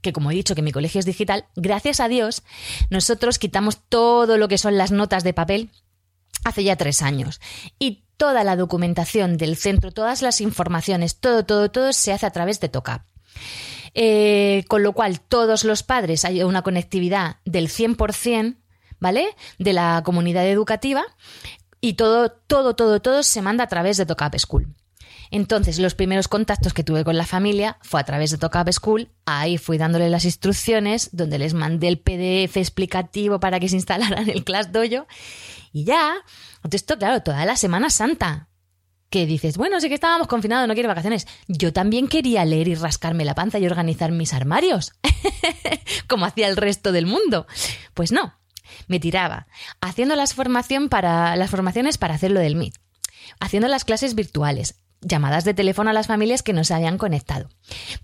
que 0.00 0.12
como 0.12 0.30
he 0.30 0.34
dicho 0.34 0.54
que 0.54 0.62
mi 0.62 0.72
colegio 0.72 0.98
es 0.98 1.06
digital, 1.06 1.44
gracias 1.56 2.00
a 2.00 2.08
Dios, 2.08 2.42
nosotros 2.90 3.38
quitamos 3.38 3.80
todo 3.88 4.38
lo 4.38 4.48
que 4.48 4.58
son 4.58 4.78
las 4.78 4.92
notas 4.92 5.24
de 5.24 5.34
papel 5.34 5.70
hace 6.48 6.64
ya 6.64 6.76
tres 6.76 7.02
años. 7.02 7.40
Y 7.78 8.04
toda 8.16 8.44
la 8.44 8.56
documentación 8.56 9.36
del 9.36 9.56
centro, 9.56 9.92
todas 9.92 10.22
las 10.22 10.40
informaciones, 10.40 11.18
todo, 11.18 11.44
todo, 11.44 11.70
todo 11.70 11.92
se 11.92 12.12
hace 12.12 12.26
a 12.26 12.30
través 12.30 12.60
de 12.60 12.68
TOCAP. 12.68 13.02
Eh, 13.94 14.64
con 14.68 14.82
lo 14.82 14.92
cual, 14.92 15.20
todos 15.20 15.64
los 15.64 15.82
padres 15.82 16.24
hay 16.24 16.42
una 16.42 16.62
conectividad 16.62 17.36
del 17.44 17.68
100%, 17.68 18.56
¿vale? 18.98 19.28
De 19.58 19.72
la 19.72 20.02
comunidad 20.04 20.46
educativa 20.46 21.04
y 21.80 21.94
todo, 21.94 22.30
todo, 22.30 22.74
todo, 22.74 23.00
todo 23.00 23.22
se 23.22 23.42
manda 23.42 23.64
a 23.64 23.68
través 23.68 23.96
de 23.96 24.06
TOCAP 24.06 24.36
School. 24.38 24.74
Entonces, 25.30 25.78
los 25.78 25.94
primeros 25.94 26.28
contactos 26.28 26.72
que 26.72 26.84
tuve 26.84 27.04
con 27.04 27.16
la 27.16 27.26
familia 27.26 27.78
fue 27.82 28.00
a 28.00 28.04
través 28.04 28.30
de 28.30 28.38
TOCAP 28.38 28.70
School. 28.72 29.10
Ahí 29.26 29.58
fui 29.58 29.78
dándole 29.78 30.08
las 30.08 30.24
instrucciones, 30.24 31.10
donde 31.12 31.38
les 31.38 31.54
mandé 31.54 31.88
el 31.88 31.98
PDF 31.98 32.56
explicativo 32.56 33.40
para 33.40 33.60
que 33.60 33.68
se 33.68 33.76
instalaran 33.76 34.28
el 34.28 34.44
Class 34.44 34.72
Dojo. 34.72 35.06
Y 35.72 35.84
ya, 35.84 36.16
esto, 36.70 36.98
claro, 36.98 37.22
toda 37.22 37.44
la 37.44 37.56
Semana 37.56 37.90
Santa. 37.90 38.48
que 39.10 39.24
dices, 39.24 39.56
bueno, 39.56 39.80
sí 39.80 39.88
que 39.88 39.94
estábamos 39.94 40.26
confinados, 40.26 40.68
no 40.68 40.74
quiero 40.74 40.88
vacaciones. 40.88 41.26
Yo 41.46 41.72
también 41.72 42.08
quería 42.08 42.44
leer 42.44 42.68
y 42.68 42.74
rascarme 42.74 43.24
la 43.24 43.34
panza 43.34 43.58
y 43.58 43.66
organizar 43.66 44.12
mis 44.12 44.34
armarios, 44.34 44.92
como 46.08 46.26
hacía 46.26 46.46
el 46.46 46.56
resto 46.56 46.92
del 46.92 47.06
mundo. 47.06 47.46
Pues 47.94 48.12
no, 48.12 48.34
me 48.86 49.00
tiraba, 49.00 49.46
haciendo 49.80 50.14
las, 50.14 50.34
formación 50.34 50.88
para, 50.88 51.36
las 51.36 51.50
formaciones 51.50 51.98
para 51.98 52.14
hacer 52.14 52.30
lo 52.30 52.40
del 52.40 52.56
MIT, 52.56 52.76
haciendo 53.40 53.68
las 53.68 53.84
clases 53.84 54.14
virtuales, 54.14 54.80
llamadas 55.00 55.44
de 55.44 55.54
teléfono 55.54 55.90
a 55.90 55.92
las 55.92 56.06
familias 56.06 56.42
que 56.42 56.52
no 56.52 56.64
se 56.64 56.74
habían 56.74 56.98
conectado. 56.98 57.48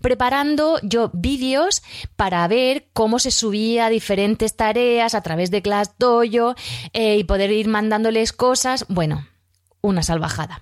Preparando 0.01 0.79
yo 0.81 1.11
vídeos 1.13 1.83
para 2.15 2.47
ver 2.47 2.87
cómo 2.93 3.19
se 3.19 3.31
subía 3.31 3.89
diferentes 3.89 4.55
tareas 4.55 5.15
a 5.15 5.21
través 5.21 5.51
de 5.51 5.61
ClassDojo 5.61 6.55
eh, 6.93 7.17
y 7.17 7.23
poder 7.23 7.51
ir 7.51 7.67
mandándoles 7.67 8.33
cosas. 8.33 8.85
Bueno, 8.87 9.27
una 9.81 10.03
salvajada. 10.03 10.61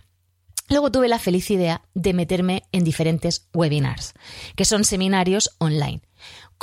Luego 0.69 0.91
tuve 0.91 1.07
la 1.07 1.19
feliz 1.19 1.51
idea 1.51 1.83
de 1.93 2.13
meterme 2.13 2.63
en 2.71 2.83
diferentes 2.83 3.47
webinars, 3.53 4.13
que 4.55 4.65
son 4.65 4.85
seminarios 4.85 5.55
online 5.59 6.01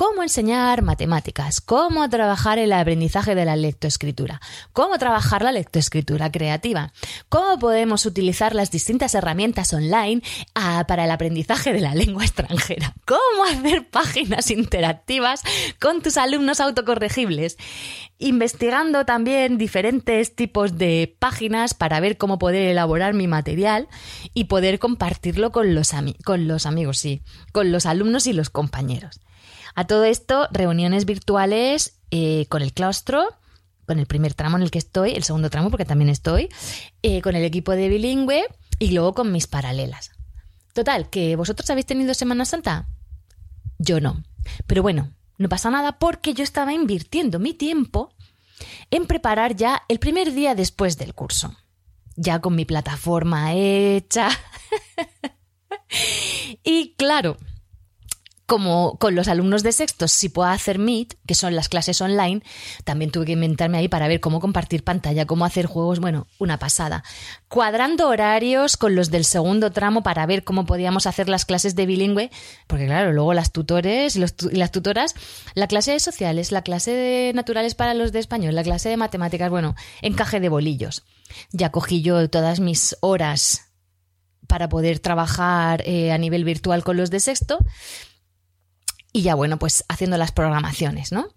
cómo 0.00 0.22
enseñar 0.22 0.80
matemáticas, 0.80 1.60
cómo 1.60 2.08
trabajar 2.08 2.58
el 2.58 2.72
aprendizaje 2.72 3.34
de 3.34 3.44
la 3.44 3.54
lectoescritura, 3.54 4.40
cómo 4.72 4.96
trabajar 4.96 5.42
la 5.42 5.52
lectoescritura 5.52 6.32
creativa, 6.32 6.94
cómo 7.28 7.58
podemos 7.58 8.06
utilizar 8.06 8.54
las 8.54 8.70
distintas 8.70 9.14
herramientas 9.14 9.74
online 9.74 10.22
ah, 10.54 10.84
para 10.88 11.04
el 11.04 11.10
aprendizaje 11.10 11.74
de 11.74 11.80
la 11.80 11.94
lengua 11.94 12.24
extranjera, 12.24 12.94
cómo 13.04 13.44
hacer 13.44 13.90
páginas 13.90 14.50
interactivas 14.50 15.42
con 15.78 16.00
tus 16.00 16.16
alumnos 16.16 16.60
autocorregibles, 16.60 17.58
investigando 18.18 19.04
también 19.04 19.58
diferentes 19.58 20.34
tipos 20.34 20.78
de 20.78 21.14
páginas 21.18 21.74
para 21.74 22.00
ver 22.00 22.16
cómo 22.16 22.38
poder 22.38 22.70
elaborar 22.70 23.12
mi 23.12 23.26
material 23.26 23.86
y 24.32 24.44
poder 24.44 24.78
compartirlo 24.78 25.52
con 25.52 25.74
los, 25.74 25.90
con 26.24 26.48
los 26.48 26.64
amigos, 26.64 26.96
sí, 26.96 27.20
con 27.52 27.70
los 27.70 27.84
alumnos 27.84 28.26
y 28.26 28.32
los 28.32 28.48
compañeros. 28.48 29.20
A 29.74 29.86
todo 29.86 30.04
esto, 30.04 30.48
reuniones 30.52 31.04
virtuales 31.04 31.98
eh, 32.10 32.46
con 32.48 32.62
el 32.62 32.72
claustro, 32.72 33.26
con 33.86 33.98
el 33.98 34.06
primer 34.06 34.34
tramo 34.34 34.56
en 34.56 34.62
el 34.62 34.70
que 34.70 34.78
estoy, 34.78 35.12
el 35.12 35.24
segundo 35.24 35.50
tramo 35.50 35.70
porque 35.70 35.84
también 35.84 36.10
estoy, 36.10 36.48
eh, 37.02 37.22
con 37.22 37.36
el 37.36 37.44
equipo 37.44 37.72
de 37.72 37.88
bilingüe 37.88 38.44
y 38.78 38.92
luego 38.92 39.14
con 39.14 39.32
mis 39.32 39.46
paralelas. 39.46 40.12
Total, 40.72 41.10
que 41.10 41.36
vosotros 41.36 41.68
habéis 41.70 41.86
tenido 41.86 42.14
Semana 42.14 42.44
Santa. 42.44 42.88
Yo 43.78 44.00
no. 44.00 44.22
Pero 44.66 44.82
bueno, 44.82 45.12
no 45.38 45.48
pasa 45.48 45.70
nada 45.70 45.98
porque 45.98 46.34
yo 46.34 46.44
estaba 46.44 46.72
invirtiendo 46.72 47.38
mi 47.38 47.54
tiempo 47.54 48.14
en 48.90 49.06
preparar 49.06 49.56
ya 49.56 49.82
el 49.88 49.98
primer 49.98 50.32
día 50.32 50.54
después 50.54 50.98
del 50.98 51.14
curso. 51.14 51.56
Ya 52.16 52.40
con 52.40 52.54
mi 52.54 52.64
plataforma 52.64 53.54
hecha. 53.54 54.28
y 56.62 56.94
claro, 56.94 57.36
como 58.50 58.98
con 58.98 59.14
los 59.14 59.28
alumnos 59.28 59.62
de 59.62 59.70
sexto, 59.70 60.08
si 60.08 60.28
puedo 60.28 60.48
hacer 60.48 60.80
Meet, 60.80 61.14
que 61.24 61.36
son 61.36 61.54
las 61.54 61.68
clases 61.68 62.00
online, 62.00 62.42
también 62.82 63.12
tuve 63.12 63.26
que 63.26 63.32
inventarme 63.32 63.78
ahí 63.78 63.86
para 63.86 64.08
ver 64.08 64.18
cómo 64.18 64.40
compartir 64.40 64.82
pantalla, 64.82 65.24
cómo 65.24 65.44
hacer 65.44 65.66
juegos, 65.66 66.00
bueno, 66.00 66.26
una 66.40 66.58
pasada. 66.58 67.04
Cuadrando 67.46 68.08
horarios 68.08 68.76
con 68.76 68.96
los 68.96 69.12
del 69.12 69.24
segundo 69.24 69.70
tramo 69.70 70.02
para 70.02 70.26
ver 70.26 70.42
cómo 70.42 70.66
podíamos 70.66 71.06
hacer 71.06 71.28
las 71.28 71.44
clases 71.44 71.76
de 71.76 71.86
bilingüe, 71.86 72.32
porque 72.66 72.86
claro, 72.86 73.12
luego 73.12 73.34
las 73.34 73.52
tutores 73.52 74.16
y, 74.16 74.18
las 74.18 74.72
tutoras, 74.72 75.14
la 75.54 75.68
clase 75.68 75.92
de 75.92 76.00
sociales, 76.00 76.50
la 76.50 76.62
clase 76.62 76.90
de 76.90 77.32
naturales 77.32 77.76
para 77.76 77.94
los 77.94 78.10
de 78.10 78.18
español, 78.18 78.56
la 78.56 78.64
clase 78.64 78.88
de 78.88 78.96
matemáticas, 78.96 79.48
bueno, 79.48 79.76
encaje 80.02 80.40
de 80.40 80.48
bolillos. 80.48 81.04
Ya 81.52 81.70
cogí 81.70 82.02
yo 82.02 82.28
todas 82.28 82.58
mis 82.58 82.96
horas 82.98 83.70
para 84.48 84.68
poder 84.68 84.98
trabajar 84.98 85.84
eh, 85.86 86.10
a 86.10 86.18
nivel 86.18 86.42
virtual 86.42 86.82
con 86.82 86.96
los 86.96 87.12
de 87.12 87.20
sexto 87.20 87.60
y 89.12 89.22
ya 89.22 89.34
bueno, 89.34 89.58
pues 89.58 89.84
haciendo 89.88 90.16
las 90.16 90.32
programaciones, 90.32 91.12
¿no? 91.12 91.28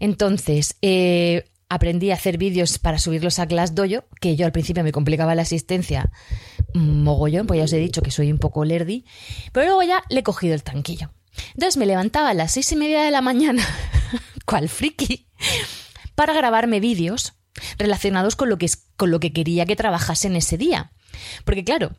Entonces, 0.00 0.76
eh, 0.82 1.44
aprendí 1.68 2.10
a 2.10 2.14
hacer 2.14 2.38
vídeos 2.38 2.78
para 2.78 2.98
subirlos 2.98 3.38
a 3.38 3.46
Glassdojo, 3.46 4.04
que 4.20 4.36
yo 4.36 4.46
al 4.46 4.52
principio 4.52 4.84
me 4.84 4.92
complicaba 4.92 5.34
la 5.34 5.42
asistencia 5.42 6.10
mogollón, 6.74 7.46
pues 7.46 7.58
ya 7.58 7.64
os 7.64 7.72
he 7.72 7.78
dicho 7.78 8.02
que 8.02 8.10
soy 8.10 8.30
un 8.30 8.38
poco 8.38 8.64
lerdi, 8.64 9.04
pero 9.52 9.66
luego 9.66 9.82
ya 9.82 10.02
le 10.08 10.20
he 10.20 10.22
cogido 10.22 10.54
el 10.54 10.62
tranquillo. 10.62 11.12
Entonces 11.54 11.76
me 11.76 11.86
levantaba 11.86 12.30
a 12.30 12.34
las 12.34 12.52
seis 12.52 12.70
y 12.72 12.76
media 12.76 13.02
de 13.02 13.10
la 13.10 13.22
mañana, 13.22 13.66
cual 14.46 14.68
friki, 14.68 15.28
para 16.14 16.34
grabarme 16.34 16.80
vídeos 16.80 17.34
relacionados 17.78 18.36
con 18.36 18.48
lo, 18.48 18.58
que, 18.58 18.68
con 18.96 19.10
lo 19.10 19.20
que 19.20 19.32
quería 19.32 19.66
que 19.66 19.76
trabajase 19.76 20.28
en 20.28 20.36
ese 20.36 20.58
día. 20.58 20.92
Porque 21.44 21.64
claro, 21.64 21.92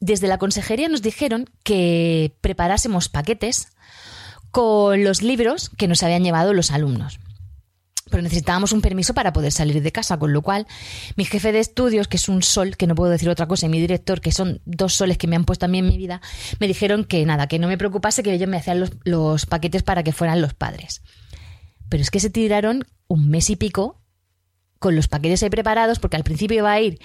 desde 0.00 0.28
la 0.28 0.38
consejería 0.38 0.88
nos 0.88 1.02
dijeron 1.02 1.50
que 1.62 2.36
preparásemos 2.40 3.08
paquetes 3.08 3.68
con 4.54 5.02
los 5.02 5.20
libros 5.20 5.68
que 5.76 5.88
nos 5.88 6.04
habían 6.04 6.22
llevado 6.22 6.54
los 6.54 6.70
alumnos. 6.70 7.18
Pero 8.08 8.22
necesitábamos 8.22 8.70
un 8.70 8.82
permiso 8.82 9.12
para 9.12 9.32
poder 9.32 9.50
salir 9.50 9.82
de 9.82 9.90
casa, 9.90 10.16
con 10.16 10.32
lo 10.32 10.42
cual 10.42 10.68
mi 11.16 11.24
jefe 11.24 11.50
de 11.50 11.58
estudios, 11.58 12.06
que 12.06 12.18
es 12.18 12.28
un 12.28 12.40
sol, 12.40 12.76
que 12.76 12.86
no 12.86 12.94
puedo 12.94 13.10
decir 13.10 13.28
otra 13.28 13.48
cosa, 13.48 13.66
y 13.66 13.68
mi 13.68 13.80
director, 13.80 14.20
que 14.20 14.30
son 14.30 14.60
dos 14.64 14.94
soles 14.94 15.18
que 15.18 15.26
me 15.26 15.34
han 15.34 15.44
puesto 15.44 15.66
a 15.66 15.68
mí 15.68 15.78
en 15.78 15.88
mi 15.88 15.98
vida, 15.98 16.20
me 16.60 16.68
dijeron 16.68 17.02
que 17.02 17.26
nada, 17.26 17.48
que 17.48 17.58
no 17.58 17.66
me 17.66 17.76
preocupase, 17.76 18.22
que 18.22 18.32
ellos 18.32 18.48
me 18.48 18.56
hacían 18.56 18.88
los, 19.02 19.46
paquetes 19.46 19.82
para 19.82 20.04
que 20.04 20.12
fueran 20.12 20.40
los 20.40 20.54
padres. 20.54 21.02
Pero 21.88 22.04
es 22.04 22.12
que 22.12 22.20
se 22.20 22.30
tiraron 22.30 22.84
un 23.08 23.28
mes 23.30 23.50
y 23.50 23.56
pico 23.56 24.04
con 24.78 24.94
los 24.94 25.08
paquetes 25.08 25.42
ahí 25.42 25.50
preparados, 25.50 25.98
porque 25.98 26.16
al 26.16 26.22
principio 26.22 26.58
iba 26.58 26.70
a 26.70 26.80
ir 26.80 27.00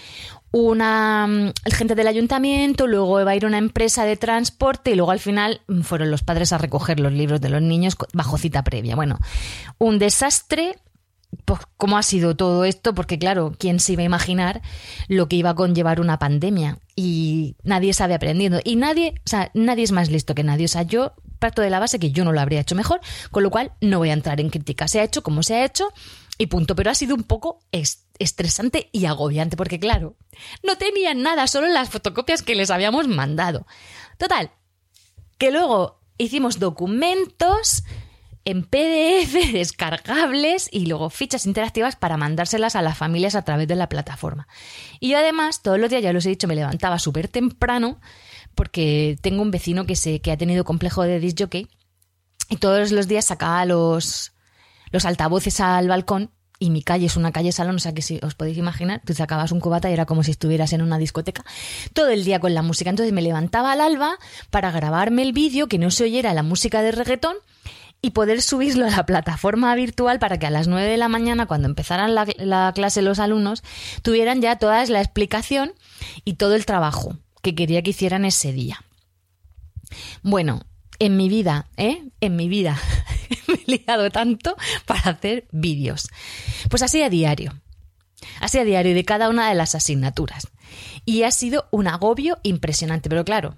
una 0.51 1.27
mm, 1.27 1.51
gente 1.71 1.95
del 1.95 2.07
ayuntamiento, 2.07 2.87
luego 2.87 3.21
iba 3.21 3.31
a 3.31 3.35
ir 3.35 3.45
una 3.45 3.57
empresa 3.57 4.05
de 4.05 4.17
transporte 4.17 4.91
y 4.91 4.95
luego 4.95 5.11
al 5.11 5.19
final 5.19 5.61
mm, 5.67 5.81
fueron 5.81 6.11
los 6.11 6.23
padres 6.23 6.53
a 6.53 6.57
recoger 6.57 6.99
los 6.99 7.13
libros 7.13 7.41
de 7.41 7.49
los 7.49 7.61
niños 7.61 7.95
bajo 8.13 8.37
cita 8.37 8.63
previa. 8.63 8.95
Bueno, 8.95 9.19
un 9.77 9.99
desastre. 9.99 10.77
Pues, 11.45 11.59
¿Cómo 11.77 11.95
ha 11.99 12.01
sido 12.01 12.35
todo 12.35 12.65
esto? 12.65 12.95
Porque 12.95 13.19
claro, 13.19 13.53
¿quién 13.55 13.79
se 13.79 13.93
iba 13.93 14.01
a 14.01 14.05
imaginar 14.05 14.63
lo 15.07 15.27
que 15.27 15.35
iba 15.35 15.51
a 15.51 15.55
conllevar 15.55 16.01
una 16.01 16.17
pandemia? 16.17 16.79
Y 16.95 17.55
nadie 17.63 17.93
sabe 17.93 18.15
aprendiendo. 18.15 18.59
Y 18.63 18.77
nadie, 18.77 19.13
o 19.17 19.29
sea, 19.29 19.51
nadie 19.53 19.83
es 19.83 19.91
más 19.91 20.09
listo 20.09 20.33
que 20.33 20.43
nadie. 20.43 20.65
O 20.65 20.69
sea, 20.69 20.81
yo 20.81 21.13
parto 21.37 21.61
de 21.61 21.69
la 21.69 21.77
base 21.77 21.99
que 21.99 22.09
yo 22.11 22.25
no 22.25 22.31
lo 22.31 22.41
habría 22.41 22.61
hecho 22.61 22.73
mejor, 22.73 22.99
con 23.29 23.43
lo 23.43 23.51
cual 23.51 23.73
no 23.79 23.99
voy 23.99 24.09
a 24.09 24.13
entrar 24.13 24.41
en 24.41 24.49
crítica. 24.49 24.87
Se 24.87 25.01
ha 25.01 25.03
hecho 25.03 25.21
como 25.21 25.43
se 25.43 25.53
ha 25.55 25.65
hecho 25.65 25.89
y 26.39 26.48
punto. 26.48 26.75
Pero 26.75 26.89
ha 26.89 26.96
sido 26.96 27.13
un 27.13 27.24
poco 27.24 27.60
estresante 28.17 28.89
y 28.91 29.05
agobiante 29.05 29.55
porque, 29.55 29.79
claro, 29.79 30.15
no 30.63 30.77
tenían 30.77 31.22
nada, 31.22 31.46
solo 31.46 31.67
las 31.67 31.89
fotocopias 31.89 32.41
que 32.41 32.55
les 32.55 32.72
habíamos 32.72 33.08
mandado. 33.08 33.67
Total, 34.17 34.51
que 35.38 35.51
luego 35.51 36.01
hicimos 36.17 36.58
documentos 36.58 37.84
en 38.46 38.63
PDF 38.63 39.34
descargables 39.53 40.69
y 40.72 40.88
luego 40.88 41.10
fichas 41.10 41.46
interactivas 41.46 41.96
para 41.96 42.17
mandárselas 42.17 42.75
a 42.75 42.81
las 42.81 42.98
familias 42.98 43.36
a 43.36 43.43
través 43.43 43.67
de 43.67 43.75
la 43.75 43.89
plataforma. 43.89 44.48
Y 45.00 45.13
además, 45.13 45.62
todos 45.62 45.77
los 45.77 45.89
días, 45.89 46.01
ya 46.01 46.13
los 46.13 46.25
he 46.25 46.29
dicho, 46.29 46.48
me 46.48 46.55
levantaba 46.55 47.00
súper 47.00 47.27
temprano 47.27 48.00
porque 48.55 49.17
tengo 49.22 49.41
un 49.41 49.51
vecino 49.51 49.86
que, 49.86 49.96
se, 49.96 50.22
que 50.22 50.31
ha 50.31 50.38
tenido 50.38 50.63
complejo 50.63 51.03
de 51.03 51.19
disjockey 51.19 51.67
y 52.50 52.58
todos 52.58 52.91
los 52.91 53.08
días 53.08 53.25
sacaba 53.25 53.65
los, 53.65 54.34
los 54.91 55.05
altavoces 55.05 55.60
al 55.60 55.88
balcón 55.88 56.31
y 56.60 56.72
mi 56.72 56.84
calle 56.84 57.05
es 57.05 57.15
una 57.15 57.31
calle 57.31 57.53
salón, 57.53 57.77
o 57.77 57.79
sea 57.79 57.93
que 57.93 58.01
si 58.01 58.19
os 58.22 58.36
podéis 58.36 58.58
imaginar, 58.58 59.01
tú 59.05 59.13
sacabas 59.13 59.53
un 59.53 59.62
cubata 59.62 59.89
y 59.89 59.93
era 59.93 60.05
como 60.05 60.24
si 60.24 60.31
estuvieras 60.31 60.74
en 60.74 60.81
una 60.81 60.98
discoteca, 60.98 61.46
todo 61.93 62.10
el 62.10 62.25
día 62.25 62.39
con 62.39 62.53
la 62.53 62.62
música. 62.62 62.89
Entonces 62.89 63.13
me 63.13 63.22
levantaba 63.22 63.72
al 63.72 63.81
alba 63.81 64.17
para 64.50 64.69
grabarme 64.69 65.22
el 65.22 65.31
vídeo, 65.31 65.67
que 65.67 65.77
no 65.77 65.89
se 65.89 66.03
oyera 66.03 66.34
la 66.34 66.43
música 66.43 66.81
de 66.81 66.91
reggaetón 66.91 67.38
y 68.01 68.12
poder 68.12 68.41
subirlo 68.41 68.86
a 68.86 68.89
la 68.89 69.05
plataforma 69.05 69.74
virtual 69.75 70.19
para 70.19 70.38
que 70.38 70.48
a 70.48 70.50
las 70.50 70.67
9 70.67 70.88
de 70.89 70.98
la 70.98 71.08
mañana, 71.08 71.46
cuando 71.46 71.67
empezaran 71.67 72.13
la, 72.13 72.27
la 72.38 72.72
clase 72.75 73.01
los 73.01 73.19
alumnos, 73.19 73.63
tuvieran 74.01 74.41
ya 74.41 74.58
toda 74.58 74.86
la 74.86 75.01
explicación 75.01 75.74
y 76.25 76.34
todo 76.34 76.55
el 76.55 76.65
trabajo 76.65 77.17
que 77.41 77.55
quería 77.55 77.81
que 77.81 77.91
hicieran 77.91 78.25
ese 78.25 78.51
día. 78.51 78.84
Bueno, 80.24 80.65
en 81.00 81.15
mi 81.17 81.29
vida, 81.29 81.67
¿eh? 81.77 82.03
En 82.19 82.36
mi 82.36 82.50
vida 82.50 82.77
me 83.48 83.55
he 83.55 83.77
liado 83.77 84.09
tanto 84.09 84.55
para 84.86 85.12
hacer 85.12 85.48
vídeos. 85.51 86.09
Pues 86.69 86.83
así 86.83 87.01
a 87.01 87.09
diario. 87.09 87.59
Así 88.39 88.57
a 88.57 88.65
diario 88.65 88.93
de 88.93 89.05
cada 89.05 89.29
una 89.29 89.50
de 89.50 89.55
las 89.55 89.75
asignaturas. 89.75 90.48
Y 91.05 91.24
ha 91.24 91.31
sido 91.31 91.67
un 91.71 91.88
agobio 91.88 92.39
impresionante, 92.43 93.09
pero 93.09 93.25
claro, 93.25 93.57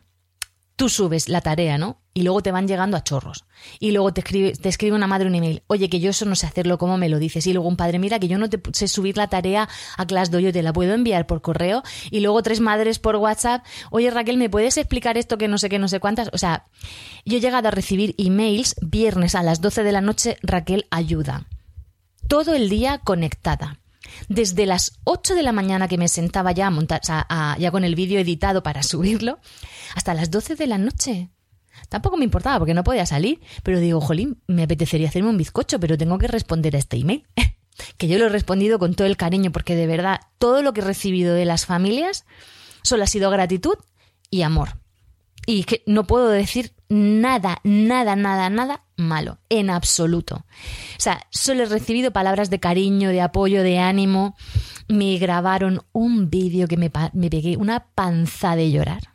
tú 0.76 0.90
subes 0.90 1.30
la 1.30 1.42
tarea, 1.42 1.78
¿no? 1.78 2.02
Y 2.14 2.24
luego 2.24 2.42
te 2.42 2.52
van 2.52 2.68
llegando 2.68 2.98
a 2.98 3.04
chorros. 3.04 3.46
Y 3.80 3.92
luego 3.92 4.14
te 4.14 4.22
escribe, 4.22 4.96
una 4.96 5.08
madre 5.08 5.28
un 5.28 5.36
email, 5.36 5.64
oye, 5.68 5.90
que 5.90 6.00
yo 6.00 6.10
eso 6.10 6.26
no 6.26 6.36
sé 6.36 6.46
hacerlo, 6.46 6.78
¿cómo 6.78 6.98
me 6.98 7.08
lo 7.08 7.20
dices? 7.20 7.48
Y 7.48 7.54
luego 7.54 7.70
un 7.70 7.78
padre, 7.78 8.00
mira, 8.00 8.20
que 8.20 8.28
yo 8.28 8.38
no 8.38 8.50
te 8.50 8.60
sé 8.74 8.88
subir 8.88 9.16
la 9.16 9.28
tarea 9.28 9.70
a 9.98 10.06
ClassDojo, 10.06 10.52
te 10.52 10.64
la 10.64 10.74
puedo 10.74 10.94
enviar 10.94 11.28
por 11.28 11.42
correo. 11.42 11.84
Y 12.10 12.20
luego 12.20 12.44
tres 12.44 12.60
madres 12.60 13.00
por 13.00 13.16
WhatsApp, 13.16 13.64
oye, 13.92 14.12
Raquel, 14.12 14.38
¿me 14.38 14.50
puedes 14.50 14.78
explicar 14.78 15.18
esto 15.18 15.38
que 15.38 15.48
no 15.48 15.58
sé 15.58 15.70
qué, 15.70 15.80
no 15.80 15.88
sé 15.88 16.00
cuántas? 16.00 16.30
O 16.34 16.38
sea, 16.38 16.66
yo 17.26 17.38
he 17.38 17.42
llegado 17.42 17.68
a 17.70 17.72
recibir 17.72 18.16
emails 18.18 18.76
viernes 18.82 19.36
a 19.36 19.44
las 19.44 19.62
12 19.62 19.84
de 19.84 19.92
la 19.92 20.02
noche, 20.02 20.38
Raquel, 20.42 20.88
ayuda. 20.90 21.46
Todo 22.28 22.54
el 22.54 22.70
día 22.70 23.00
conectada 23.00 23.81
desde 24.30 24.66
las 24.66 25.00
8 25.04 25.36
de 25.36 25.44
la 25.44 25.52
mañana 25.52 25.88
que 25.88 25.98
me 25.98 26.08
sentaba 26.08 26.52
ya 26.52 26.68
a 26.68 26.72
montar, 26.72 27.02
ya 27.04 27.72
con 27.72 27.84
el 27.84 27.96
vídeo 27.96 28.20
editado 28.20 28.64
para 28.64 28.84
subirlo, 28.84 29.40
hasta 29.96 30.14
las 30.14 30.32
12 30.32 30.56
de 30.56 30.68
la 30.68 30.78
noche. 30.78 31.30
Tampoco 31.90 32.18
me 32.18 32.26
importaba 32.26 32.60
porque 32.60 32.74
no 32.74 32.84
podía 32.84 33.06
salir, 33.06 33.40
pero 33.64 33.80
digo, 33.80 34.02
jolín, 34.02 34.42
me 34.48 34.64
apetecería 34.64 35.10
hacerme 35.10 35.30
un 35.30 35.38
bizcocho, 35.38 35.80
pero 35.80 35.98
tengo 35.98 36.18
que 36.18 36.28
responder 36.28 36.76
a 36.76 36.80
este 36.80 36.98
email. 36.98 37.26
que 37.98 38.08
yo 38.08 38.18
lo 38.18 38.26
he 38.26 38.30
respondido 38.30 38.80
con 38.80 38.94
todo 38.94 39.08
el 39.08 39.18
cariño, 39.18 39.52
porque 39.52 39.76
de 39.76 39.88
verdad, 39.88 40.20
todo 40.38 40.62
lo 40.62 40.74
que 40.74 40.82
he 40.82 40.84
recibido 40.86 41.34
de 41.34 41.46
las 41.46 41.66
familias 41.66 42.26
solo 42.84 43.04
ha 43.04 43.08
sido 43.08 43.30
gratitud 43.30 43.76
y 44.30 44.42
amor. 44.44 44.81
Y 45.46 45.64
que 45.64 45.84
no 45.88 46.06
puedo 46.06 46.30
decir 46.30 46.74
nada, 46.88 47.60
nada, 47.64 48.16
nada, 48.16 48.50
nada 48.50 48.86
malo, 48.96 49.40
en 49.50 49.70
absoluto. 49.70 50.36
O 50.36 51.00
sea, 51.00 51.26
solo 51.32 51.64
he 51.64 51.66
recibido 51.66 52.12
palabras 52.12 52.50
de 52.50 52.60
cariño, 52.60 53.10
de 53.10 53.22
apoyo, 53.22 53.64
de 53.64 53.80
ánimo. 53.80 54.36
Me 54.88 55.18
grabaron 55.18 55.82
un 55.92 56.30
vídeo 56.30 56.68
que 56.68 56.78
me, 56.78 56.92
me 57.14 57.30
pegué 57.30 57.58
una 57.58 57.88
panza 57.96 58.56
de 58.56 58.72
llorar. 58.72 59.14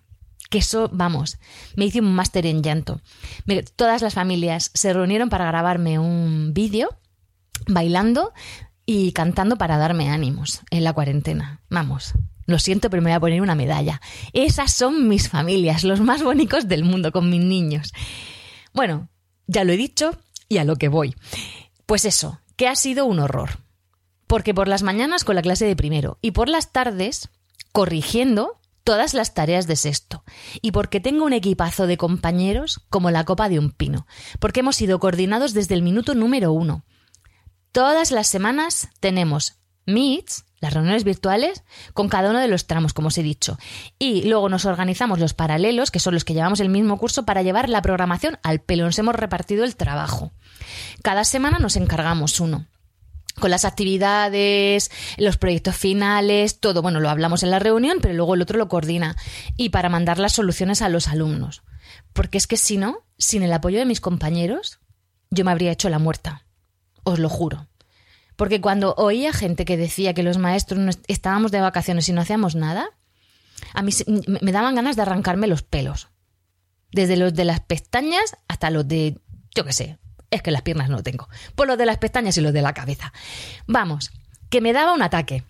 Que 0.51 0.59
eso, 0.59 0.89
vamos, 0.93 1.39
me 1.77 1.87
hice 1.87 2.01
un 2.01 2.15
máster 2.15 2.47
en 2.47 2.63
llanto. 2.63 3.01
todas 3.77 4.03
las 4.03 4.15
familias 4.15 4.71
se 4.75 4.93
reunieron 4.93 5.29
para 5.29 5.47
grabarme 5.47 5.99
un 5.99 6.53
vídeo 6.55 6.97
bailando 7.67 8.33
y 8.85 9.13
cantando 9.13 9.57
para 9.57 9.77
darme 9.77 10.09
ánimos 10.11 10.61
en 10.71 10.85
la 10.85 10.93
cuarentena. 10.93 11.61
Vamos, 11.69 12.15
lo 12.47 12.59
siento, 12.59 12.91
pero 12.91 13.03
me 13.03 13.11
voy 13.11 13.17
a 13.17 13.21
poner 13.21 13.43
una 13.43 13.55
medalla. 13.55 14.01
Esas 14.33 14.73
son 14.73 15.09
mis 15.09 15.29
familias, 15.29 15.85
los 15.85 16.01
más 16.01 16.23
bonitos 16.23 16.69
del 16.69 16.85
mundo, 16.85 17.13
con 17.13 17.29
mis 17.29 17.41
niños. 17.41 17.93
Bueno, 18.73 19.09
ya 19.47 19.65
lo 19.65 19.73
he 19.73 19.77
dicho 19.77 20.17
y 20.49 20.59
a 20.59 20.65
lo 20.65 20.77
que 20.77 20.89
voy. 20.89 21.15
Pues 21.87 22.05
eso, 22.05 22.41
que 22.57 22.69
ha 22.69 22.77
sido 22.77 23.05
un 23.05 23.19
horror. 23.19 23.59
Porque 24.27 24.55
por 24.55 24.69
las 24.69 24.83
mañanas 24.83 25.25
con 25.25 25.37
la 25.37 25.43
clase 25.43 25.67
de 25.67 25.77
primero 25.77 26.19
y 26.21 26.33
por 26.33 26.49
las 26.49 26.73
tardes 26.73 27.29
corrigiendo 27.73 28.59
todas 28.83 29.15
las 29.15 29.35
tareas 29.35 29.67
de 29.67 29.77
sexto. 29.77 30.25
Y 30.63 30.71
porque 30.71 31.01
tengo 31.01 31.25
un 31.25 31.33
equipazo 31.33 31.87
de 31.87 31.97
compañeros 31.97 32.81
como 32.89 33.11
la 33.11 33.25
copa 33.25 33.49
de 33.49 33.59
un 33.59 33.71
pino. 33.73 34.07
Porque 34.39 34.61
hemos 34.61 34.77
sido 34.77 35.01
coordinados 35.01 35.53
desde 35.55 35.75
el 35.75 35.83
minuto 35.83 36.15
número 36.15 36.53
uno. 36.53 36.85
Todas 37.73 38.11
las 38.11 38.29
semanas 38.29 38.89
tenemos 39.01 39.57
meets, 39.87 40.45
las 40.61 40.75
reuniones 40.75 41.05
virtuales, 41.05 41.63
con 41.95 42.09
cada 42.09 42.31
uno 42.31 42.41
de 42.41 42.49
los 42.49 42.67
tramos, 42.67 42.93
como 42.93 43.09
os 43.09 43.19
he 43.19 43.23
dicho. 43.23 43.59
Y 43.99 44.23
luego 44.23 44.49
nos 44.49 44.65
organizamos 44.65 45.19
los 45.19 45.35
paralelos, 45.35 45.91
que 45.91 46.01
son 46.01 46.15
los 46.15 46.25
que 46.25 46.35
llevamos 46.35 46.61
el 46.61 46.69
mismo 46.69 46.99
curso, 46.99 47.25
para 47.25 47.43
llevar 47.43 47.69
la 47.69 47.83
programación 47.83 48.39
al 48.43 48.61
pelo. 48.61 48.85
Nos 48.85 48.99
hemos 48.99 49.15
repartido 49.15 49.65
el 49.65 49.77
trabajo. 49.77 50.33
Cada 51.03 51.25
semana 51.25 51.59
nos 51.59 51.77
encargamos 51.77 52.41
uno 52.41 52.67
con 53.39 53.51
las 53.51 53.65
actividades, 53.65 54.91
los 55.19 55.37
proyectos 55.37 55.77
finales, 55.77 56.59
todo. 56.59 56.83
Bueno, 56.83 57.01
lo 57.01 57.11
hablamos 57.11 57.43
en 57.43 57.51
la 57.51 57.59
reunión, 57.59 57.99
pero 58.01 58.15
luego 58.15 58.35
el 58.35 58.43
otro 58.43 58.59
lo 58.59 58.69
coordina. 58.69 59.17
Y 59.57 59.69
para 59.69 59.89
mandar 59.89 60.19
las 60.19 60.33
soluciones 60.33 60.83
a 60.83 60.89
los 60.89 61.09
alumnos. 61.09 61.63
Porque 62.13 62.39
es 62.39 62.47
que 62.47 62.57
si 62.57 62.79
no, 62.79 63.05
sin 63.19 63.43
el 63.43 63.53
apoyo 63.53 63.79
de 63.79 63.85
mis 63.85 64.01
compañeros, 64.01 64.81
yo 65.31 65.45
me 65.45 65.51
habría 65.51 65.73
hecho 65.73 65.89
la 65.89 65.99
muerta. 65.99 66.47
Os 67.05 67.19
lo 67.19 67.29
juro. 67.29 67.69
Porque 68.37 68.61
cuando 68.61 68.95
oía 68.97 69.33
gente 69.33 69.65
que 69.65 69.77
decía 69.77 70.15
que 70.15 70.23
los 70.23 70.39
maestros 70.39 70.99
estábamos 71.09 71.51
de 71.51 71.61
vacaciones 71.61 72.09
y 72.09 72.13
no 72.13 72.21
hacíamos 72.21 72.55
nada, 72.55 72.91
a 73.73 73.83
mí 73.83 73.93
me 74.43 74.53
daban 74.53 74.75
ganas 74.75 74.97
de 74.97 75.03
arrancarme 75.03 75.47
los 75.47 75.63
pelos. 75.63 76.09
Desde 76.93 77.17
los 77.17 77.35
de 77.35 77.45
las 77.45 77.61
pestañas 77.61 78.37
hasta 78.49 78.71
los 78.71 78.87
de, 78.87 79.19
yo 79.55 79.65
qué 79.65 79.73
sé, 79.73 79.99
es 80.31 80.43
que 80.43 80.51
las 80.51 80.63
piernas 80.63 80.91
no 80.91 81.03
tengo. 81.03 81.29
Por 81.55 81.67
los 81.67 81.79
de 81.79 81.87
las 81.87 81.99
pestañas 81.99 82.37
y 82.37 82.41
los 82.41 82.53
de 82.53 82.63
la 82.63 82.75
cabeza. 82.75 83.13
Vamos, 83.67 84.11
que 84.51 84.61
me 84.61 84.73
daba 84.73 84.93
un 84.93 85.03
ataque. 85.03 85.45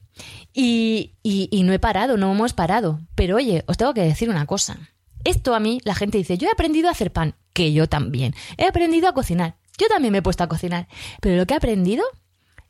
Y, 0.52 1.14
y, 1.22 1.62
no 1.64 1.74
he 1.74 1.78
parado, 1.78 2.16
no 2.16 2.32
hemos 2.32 2.54
parado. 2.54 3.00
Pero 3.14 3.36
oye, 3.36 3.64
os 3.66 3.76
tengo 3.76 3.92
que 3.92 4.00
decir 4.00 4.30
una 4.30 4.46
cosa. 4.46 4.78
Esto 5.24 5.54
a 5.54 5.60
mí, 5.60 5.80
la 5.84 5.94
gente 5.94 6.18
dice, 6.18 6.38
yo 6.38 6.48
he 6.48 6.52
aprendido 6.52 6.88
a 6.88 6.92
hacer 6.92 7.12
pan, 7.12 7.34
que 7.52 7.72
yo 7.72 7.88
también. 7.88 8.34
He 8.56 8.64
aprendido 8.64 9.08
a 9.08 9.12
cocinar, 9.12 9.56
yo 9.76 9.88
también 9.88 10.12
me 10.12 10.18
he 10.18 10.22
puesto 10.22 10.44
a 10.44 10.48
cocinar. 10.48 10.88
Pero 11.20 11.36
lo 11.36 11.46
que 11.46 11.54
he 11.54 11.56
aprendido 11.56 12.04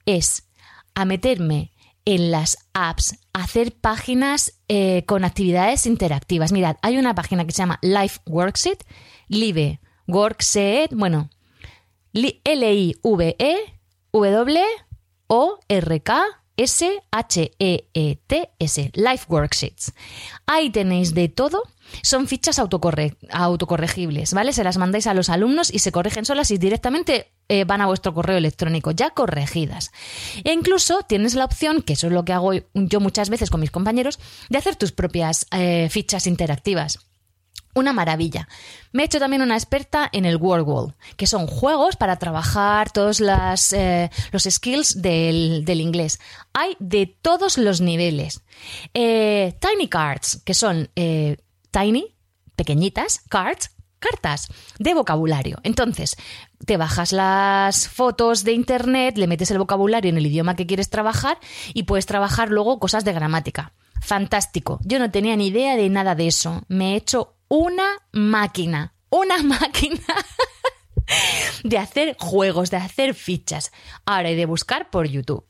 es 0.06 0.48
a 0.94 1.04
meterme 1.04 1.72
en 2.04 2.30
las 2.30 2.56
apps, 2.72 3.18
hacer 3.32 3.72
páginas 3.72 4.60
eh, 4.68 5.04
con 5.06 5.24
actividades 5.24 5.86
interactivas. 5.86 6.52
Mirad, 6.52 6.76
hay 6.82 6.96
una 6.96 7.14
página 7.14 7.44
que 7.44 7.52
se 7.52 7.58
llama 7.58 7.78
Life 7.82 8.20
Worksheet, 8.26 8.84
Live 9.28 9.80
Worksheet, 10.06 10.94
bueno, 10.94 11.28
L-I-V-E-W-O-R-K 12.14 12.96
S-H-E-E-T-S, 16.56 17.50
Life 18.94 19.26
Worksheets. 19.28 19.92
Ahí 20.46 20.70
tenéis 20.70 21.12
de 21.14 21.28
todo. 21.28 21.62
Son 22.02 22.26
fichas 22.26 22.58
autocorregibles, 22.58 24.32
¿vale? 24.32 24.52
Se 24.52 24.64
las 24.64 24.76
mandáis 24.78 25.06
a 25.06 25.14
los 25.14 25.28
alumnos 25.28 25.72
y 25.72 25.78
se 25.80 25.92
corrigen 25.92 26.24
solas 26.24 26.50
y 26.50 26.58
directamente 26.58 27.35
eh, 27.48 27.64
van 27.64 27.80
a 27.80 27.86
vuestro 27.86 28.12
correo 28.12 28.36
electrónico, 28.36 28.90
ya 28.90 29.10
corregidas. 29.10 29.92
E 30.42 30.52
incluso 30.52 31.02
tienes 31.02 31.34
la 31.34 31.44
opción, 31.44 31.82
que 31.82 31.92
eso 31.92 32.08
es 32.08 32.12
lo 32.12 32.24
que 32.24 32.32
hago 32.32 32.52
yo 32.74 33.00
muchas 33.00 33.30
veces 33.30 33.50
con 33.50 33.60
mis 33.60 33.70
compañeros, 33.70 34.18
de 34.48 34.58
hacer 34.58 34.74
tus 34.74 34.90
propias 34.90 35.46
eh, 35.52 35.88
fichas 35.90 36.26
interactivas 36.26 36.98
una 37.74 37.92
maravilla. 37.92 38.48
Me 38.92 39.02
he 39.02 39.04
hecho 39.04 39.18
también 39.18 39.42
una 39.42 39.54
experta 39.54 40.08
en 40.10 40.24
el 40.24 40.38
Word 40.38 40.94
que 41.18 41.26
son 41.26 41.46
juegos 41.46 41.96
para 41.96 42.16
trabajar 42.16 42.90
todos 42.90 43.20
eh, 43.20 44.10
los 44.32 44.44
skills 44.44 45.02
del, 45.02 45.62
inglés. 45.68 46.18
Hay 46.54 46.74
de 46.78 47.06
todos 47.20 47.58
los 47.58 47.82
niveles. 47.82 48.40
Tiny 48.94 49.88
cards, 49.90 50.40
que 50.42 50.54
son 50.54 50.88
tiny, 51.70 52.16
pequeñitas, 52.56 53.20
cards, 53.28 53.76
cartas 53.98 54.48
de 54.78 54.94
vocabulario. 54.94 55.58
Entonces, 55.62 56.16
te 56.64 56.76
bajas 56.76 57.12
las 57.12 57.88
fotos 57.88 58.44
de 58.44 58.52
internet, 58.52 59.18
le 59.18 59.26
metes 59.26 59.50
el 59.50 59.58
vocabulario 59.58 60.08
en 60.08 60.16
el 60.16 60.26
idioma 60.26 60.56
que 60.56 60.66
quieres 60.66 60.90
trabajar 60.90 61.38
y 61.74 61.84
puedes 61.84 62.06
trabajar 62.06 62.50
luego 62.50 62.78
cosas 62.78 63.04
de 63.04 63.12
gramática. 63.12 63.72
Fantástico. 64.00 64.80
Yo 64.84 64.98
no 64.98 65.10
tenía 65.10 65.36
ni 65.36 65.48
idea 65.48 65.76
de 65.76 65.88
nada 65.90 66.14
de 66.14 66.28
eso. 66.28 66.62
Me 66.68 66.92
he 66.92 66.96
hecho 66.96 67.36
una 67.48 67.86
máquina, 68.12 68.94
una 69.10 69.42
máquina 69.42 70.00
de 71.64 71.78
hacer 71.78 72.16
juegos, 72.18 72.70
de 72.70 72.76
hacer 72.78 73.14
fichas. 73.14 73.72
Ahora 74.04 74.28
hay 74.28 74.36
de 74.36 74.46
buscar 74.46 74.90
por 74.90 75.06
YouTube. 75.06 75.44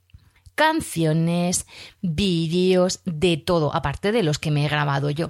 Canciones, 0.54 1.66
vídeos, 2.00 3.00
de 3.04 3.36
todo, 3.36 3.74
aparte 3.74 4.10
de 4.10 4.22
los 4.22 4.38
que 4.38 4.50
me 4.50 4.64
he 4.64 4.68
grabado 4.68 5.10
yo. 5.10 5.28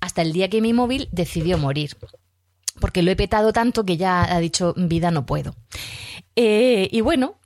Hasta 0.00 0.22
el 0.22 0.32
día 0.32 0.48
que 0.48 0.60
mi 0.60 0.72
móvil 0.72 1.08
decidió 1.12 1.58
morir. 1.58 1.96
Porque 2.80 3.02
lo 3.02 3.10
he 3.10 3.16
petado 3.16 3.52
tanto 3.52 3.84
que 3.84 3.96
ya 3.96 4.22
ha 4.22 4.40
dicho 4.40 4.74
vida 4.76 5.10
no 5.10 5.26
puedo. 5.26 5.54
Eh, 6.36 6.88
y 6.90 7.00
bueno, 7.02 7.38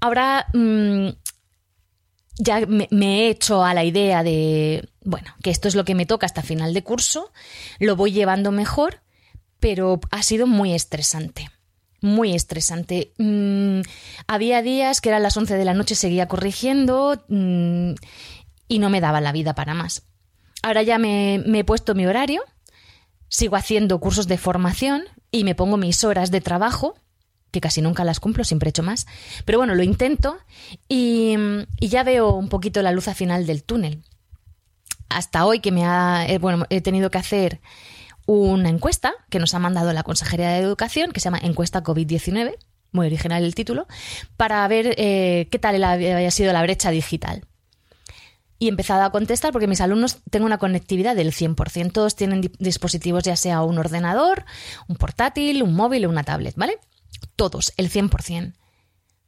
ahora 0.00 0.46
mm, 0.52 1.08
ya 2.38 2.66
me, 2.66 2.88
he 2.90 3.28
hecho 3.28 3.64
a 3.64 3.74
la 3.74 3.84
idea 3.84 4.22
de, 4.22 4.88
bueno, 5.02 5.34
que 5.42 5.50
esto 5.50 5.68
es 5.68 5.74
lo 5.74 5.84
que 5.84 5.94
me 5.94 6.06
toca 6.06 6.26
hasta 6.26 6.42
final 6.42 6.74
de 6.74 6.82
curso, 6.82 7.32
lo 7.78 7.96
voy 7.96 8.12
llevando 8.12 8.52
mejor, 8.52 9.00
pero 9.60 10.00
ha 10.10 10.22
sido 10.22 10.46
muy 10.46 10.74
estresante. 10.74 11.50
Muy 12.02 12.34
estresante. 12.34 13.12
Mm, 13.16 13.80
había 14.26 14.62
días 14.62 15.00
que 15.00 15.08
eran 15.08 15.22
las 15.22 15.36
11 15.36 15.56
de 15.56 15.64
la 15.64 15.74
noche, 15.74 15.94
seguía 15.94 16.28
corrigiendo 16.28 17.24
mm, 17.28 17.92
y 18.68 18.78
no 18.78 18.90
me 18.90 19.00
daba 19.00 19.20
la 19.20 19.32
vida 19.32 19.54
para 19.54 19.74
más. 19.74 20.02
Ahora 20.62 20.82
ya 20.82 20.98
me, 20.98 21.42
me 21.46 21.60
he 21.60 21.64
puesto 21.64 21.94
mi 21.94 22.06
horario, 22.06 22.42
sigo 23.28 23.56
haciendo 23.56 23.98
cursos 24.00 24.28
de 24.28 24.38
formación 24.38 25.04
y 25.30 25.44
me 25.44 25.54
pongo 25.54 25.76
mis 25.76 26.04
horas 26.04 26.30
de 26.30 26.40
trabajo 26.40 26.94
que 27.56 27.60
casi 27.60 27.80
nunca 27.80 28.04
las 28.04 28.20
cumplo, 28.20 28.44
siempre 28.44 28.68
he 28.68 28.70
hecho 28.70 28.82
más. 28.82 29.06
Pero 29.46 29.58
bueno, 29.58 29.74
lo 29.74 29.82
intento 29.82 30.36
y, 30.88 31.36
ya 31.80 32.02
veo 32.02 32.34
un 32.34 32.48
poquito 32.48 32.82
la 32.82 32.92
luz 32.92 33.08
al 33.08 33.14
final 33.14 33.46
del 33.46 33.64
túnel. 33.64 34.02
Hasta 35.08 35.46
hoy 35.46 35.60
que 35.60 35.72
me 35.72 35.86
ha, 35.86 36.26
eh, 36.28 36.38
bueno, 36.38 36.66
he 36.68 36.82
tenido 36.82 37.10
que 37.10 37.16
hacer 37.18 37.60
una 38.26 38.68
encuesta 38.68 39.14
que 39.30 39.38
nos 39.38 39.54
ha 39.54 39.58
mandado 39.58 39.92
la 39.94 40.02
Consejería 40.02 40.50
de 40.50 40.58
Educación, 40.58 41.12
que 41.12 41.20
se 41.20 41.24
llama 41.24 41.38
Encuesta 41.42 41.82
COVID-19, 41.82 42.56
muy 42.92 43.06
original 43.06 43.42
el 43.42 43.54
título, 43.54 43.86
para 44.36 44.66
ver 44.68 44.94
eh, 44.98 45.48
qué 45.50 45.58
tal 45.58 45.82
había 45.82 46.30
sido 46.30 46.52
la 46.52 46.62
brecha 46.62 46.90
digital. 46.90 47.46
Y 48.58 48.66
he 48.66 48.68
empezado 48.70 49.02
a 49.02 49.12
contestar 49.12 49.52
porque 49.52 49.66
mis 49.66 49.80
alumnos 49.80 50.18
tienen 50.30 50.46
una 50.46 50.58
conectividad 50.58 51.14
del 51.14 51.32
100%. 51.32 51.92
Todos 51.92 52.16
tienen 52.16 52.50
dispositivos, 52.58 53.24
ya 53.24 53.36
sea 53.36 53.62
un 53.62 53.78
ordenador, 53.78 54.44
un 54.88 54.96
portátil, 54.96 55.62
un 55.62 55.74
móvil 55.74 56.06
o 56.06 56.08
una 56.08 56.24
tablet, 56.24 56.54
¿vale? 56.56 56.78
todos, 57.36 57.72
el 57.76 57.90
100%. 57.90 58.54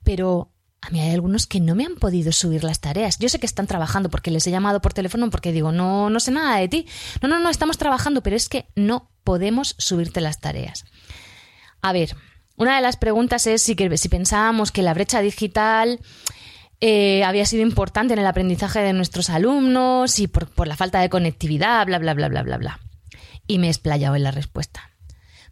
Pero 0.05 0.53
a 0.81 0.91
mí 0.91 1.01
hay 1.01 1.13
algunos 1.13 1.47
que 1.47 1.61
no 1.61 1.75
me 1.75 1.85
han 1.85 1.97
podido 1.97 2.33
subir 2.33 2.65
las 2.65 2.81
tareas. 2.81 3.19
Yo 3.19 3.29
sé 3.29 3.39
que 3.39 3.47
están 3.47 3.67
trabajando 3.67 4.11
porque 4.11 4.31
les 4.31 4.47
he 4.47 4.51
llamado 4.51 4.81
por 4.81 4.95
teléfono 4.95 5.31
porque 5.31 5.53
digo, 5.53 5.73
no, 5.73 6.11
no 6.11 6.21
sé 6.21 6.31
nada 6.31 6.57
de 6.57 6.69
ti. 6.69 6.87
No, 7.23 7.29
no, 7.29 7.39
no, 7.39 7.51
estamos 7.51 7.79
trabajando, 7.79 8.23
pero 8.23 8.37
es 8.37 8.49
que 8.49 8.67
no 8.75 9.11
podemos 9.25 9.75
subirte 9.79 10.21
las 10.21 10.41
tareas. 10.41 10.85
A 11.83 11.93
ver, 11.93 12.17
una 12.57 12.77
de 12.77 12.83
las 12.83 12.97
preguntas 12.97 13.47
es 13.47 13.63
si, 13.63 13.77
si 13.97 14.09
pensábamos 14.09 14.73
que 14.73 14.83
la 14.83 14.95
brecha 14.95 15.21
digital 15.21 16.01
eh, 16.81 17.25
había 17.25 17.45
sido 17.45 17.63
importante 17.63 18.15
en 18.15 18.21
el 18.21 18.27
aprendizaje 18.27 18.81
de 18.81 18.93
nuestros 18.93 19.31
alumnos 19.31 20.19
y 20.19 20.29
por, 20.29 20.67
la 20.67 20.77
falta 20.77 21.01
de 21.01 21.09
conectividad, 21.09 21.85
bla, 21.87 21.99
bla, 21.99 22.15
bla, 22.15 22.29
bla, 22.29 22.43
bla, 22.43 22.59
bla. 22.59 22.81
Y 23.47 23.59
me 23.59 23.67
he 23.67 23.71
explayado 23.71 24.15
en 24.15 24.23
la 24.23 24.31
respuesta. 24.31 24.91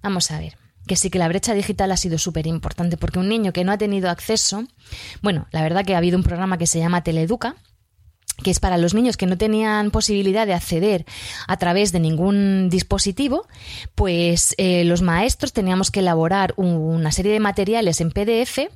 Vamos 0.02 0.30
a 0.30 0.38
ver 0.38 0.56
que 0.86 0.96
sí 0.96 1.10
que 1.10 1.18
la 1.18 1.28
brecha 1.28 1.52
digital 1.52 1.90
ha 1.90 1.96
sido 1.96 2.16
súper 2.16 2.46
importante, 2.46 2.96
porque 2.96 3.18
un 3.18 3.28
niño 3.28 3.52
que 3.52 3.64
no 3.64 3.72
ha 3.72 3.78
tenido 3.78 4.08
acceso, 4.08 4.64
bueno, 5.20 5.48
la 5.50 5.62
verdad 5.62 5.84
que 5.84 5.94
ha 5.94 5.98
habido 5.98 6.16
un 6.16 6.22
programa 6.22 6.58
que 6.58 6.68
se 6.68 6.78
llama 6.78 7.02
Teleeduca, 7.02 7.56
que 8.42 8.50
es 8.50 8.60
para 8.60 8.78
los 8.78 8.94
niños 8.94 9.16
que 9.16 9.26
no 9.26 9.38
tenían 9.38 9.90
posibilidad 9.90 10.46
de 10.46 10.54
acceder 10.54 11.06
a 11.46 11.56
través 11.56 11.92
de 11.92 12.00
ningún 12.00 12.68
dispositivo, 12.70 13.46
pues 13.94 14.54
eh, 14.58 14.84
los 14.84 15.02
maestros 15.02 15.52
teníamos 15.52 15.90
que 15.90 16.00
elaborar 16.00 16.54
una 16.56 17.12
serie 17.12 17.32
de 17.32 17.40
materiales 17.40 18.00
en 18.00 18.10
PDF, 18.10 18.68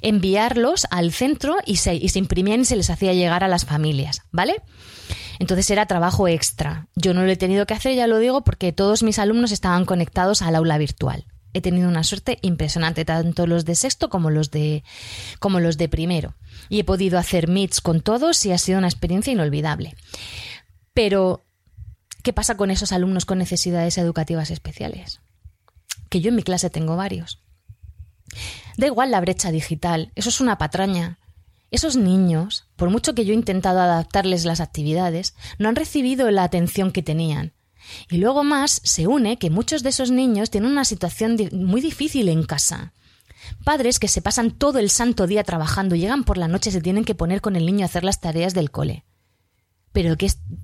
enviarlos 0.00 0.86
al 0.90 1.12
centro 1.12 1.56
y 1.66 1.76
se, 1.76 1.94
y 1.94 2.08
se 2.08 2.18
imprimían 2.18 2.60
y 2.60 2.64
se 2.64 2.76
les 2.76 2.90
hacía 2.90 3.12
llegar 3.12 3.44
a 3.44 3.48
las 3.48 3.64
familias, 3.64 4.22
¿vale? 4.30 4.56
Entonces 5.38 5.68
era 5.70 5.86
trabajo 5.86 6.28
extra. 6.28 6.86
Yo 6.94 7.12
no 7.12 7.24
lo 7.24 7.30
he 7.30 7.36
tenido 7.36 7.66
que 7.66 7.74
hacer, 7.74 7.94
ya 7.96 8.06
lo 8.06 8.18
digo, 8.18 8.44
porque 8.44 8.72
todos 8.72 9.02
mis 9.02 9.18
alumnos 9.18 9.50
estaban 9.50 9.84
conectados 9.84 10.42
al 10.42 10.54
aula 10.54 10.78
virtual 10.78 11.26
he 11.54 11.60
tenido 11.60 11.88
una 11.88 12.04
suerte 12.04 12.38
impresionante, 12.42 13.04
tanto 13.04 13.46
los 13.46 13.64
de 13.64 13.76
sexto 13.76 14.10
como 14.10 14.28
los 14.28 14.50
de, 14.50 14.84
como 15.38 15.60
los 15.60 15.78
de 15.78 15.88
primero. 15.88 16.34
Y 16.68 16.80
he 16.80 16.84
podido 16.84 17.18
hacer 17.18 17.48
meets 17.48 17.80
con 17.80 18.00
todos 18.00 18.44
y 18.44 18.52
ha 18.52 18.58
sido 18.58 18.78
una 18.78 18.88
experiencia 18.88 19.32
inolvidable. 19.32 19.94
Pero, 20.92 21.46
¿qué 22.22 22.32
pasa 22.32 22.56
con 22.56 22.70
esos 22.70 22.92
alumnos 22.92 23.24
con 23.24 23.38
necesidades 23.38 23.96
educativas 23.96 24.50
especiales? 24.50 25.20
Que 26.10 26.20
yo 26.20 26.28
en 26.28 26.36
mi 26.36 26.42
clase 26.42 26.70
tengo 26.70 26.96
varios. 26.96 27.40
Da 28.76 28.86
igual 28.86 29.12
la 29.12 29.20
brecha 29.20 29.50
digital, 29.50 30.12
eso 30.16 30.28
es 30.28 30.40
una 30.40 30.58
patraña. 30.58 31.20
Esos 31.70 31.96
niños, 31.96 32.68
por 32.76 32.90
mucho 32.90 33.14
que 33.14 33.24
yo 33.24 33.32
he 33.32 33.36
intentado 33.36 33.80
adaptarles 33.80 34.44
las 34.44 34.60
actividades, 34.60 35.34
no 35.58 35.68
han 35.68 35.76
recibido 35.76 36.30
la 36.30 36.44
atención 36.44 36.92
que 36.92 37.02
tenían. 37.02 37.53
Y 38.10 38.18
luego 38.18 38.44
más 38.44 38.80
se 38.84 39.06
une 39.06 39.38
que 39.38 39.50
muchos 39.50 39.82
de 39.82 39.90
esos 39.90 40.10
niños 40.10 40.50
tienen 40.50 40.70
una 40.70 40.84
situación 40.84 41.36
muy 41.52 41.80
difícil 41.80 42.28
en 42.28 42.44
casa. 42.44 42.92
Padres 43.64 43.98
que 43.98 44.08
se 44.08 44.22
pasan 44.22 44.50
todo 44.50 44.78
el 44.78 44.90
santo 44.90 45.26
día 45.26 45.44
trabajando, 45.44 45.96
llegan 45.96 46.24
por 46.24 46.38
la 46.38 46.48
noche 46.48 46.70
y 46.70 46.72
se 46.72 46.80
tienen 46.80 47.04
que 47.04 47.14
poner 47.14 47.40
con 47.40 47.56
el 47.56 47.66
niño 47.66 47.84
a 47.84 47.86
hacer 47.86 48.04
las 48.04 48.20
tareas 48.20 48.54
del 48.54 48.70
cole. 48.70 49.04
Pero 49.92 50.16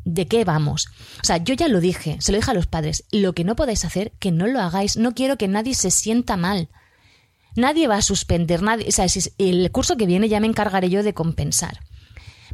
¿de 0.05 0.27
qué 0.27 0.45
vamos? 0.45 0.89
O 1.23 1.25
sea, 1.25 1.37
yo 1.37 1.55
ya 1.55 1.69
lo 1.69 1.81
dije, 1.81 2.17
se 2.21 2.33
lo 2.33 2.39
dije 2.39 2.51
a 2.51 2.55
los 2.55 2.67
padres, 2.67 3.05
lo 3.13 3.33
que 3.33 3.45
no 3.45 3.55
podéis 3.55 3.85
hacer, 3.85 4.13
que 4.19 4.33
no 4.33 4.47
lo 4.47 4.61
hagáis, 4.61 4.97
no 4.97 5.15
quiero 5.15 5.39
que 5.39 5.47
nadie 5.47 5.75
se 5.75 5.91
sienta 5.91 6.37
mal. 6.37 6.69
Nadie 7.55 7.87
va 7.87 7.97
a 7.97 8.03
suspender, 8.03 8.63
nadie, 8.63 8.89
o 8.89 8.93
sea, 8.93 9.07
el 9.39 9.71
curso 9.71 9.97
que 9.97 10.07
viene 10.07 10.29
ya 10.29 10.41
me 10.41 10.47
encargaré 10.47 10.89
yo 10.89 11.03
de 11.03 11.15
compensar. 11.15 11.81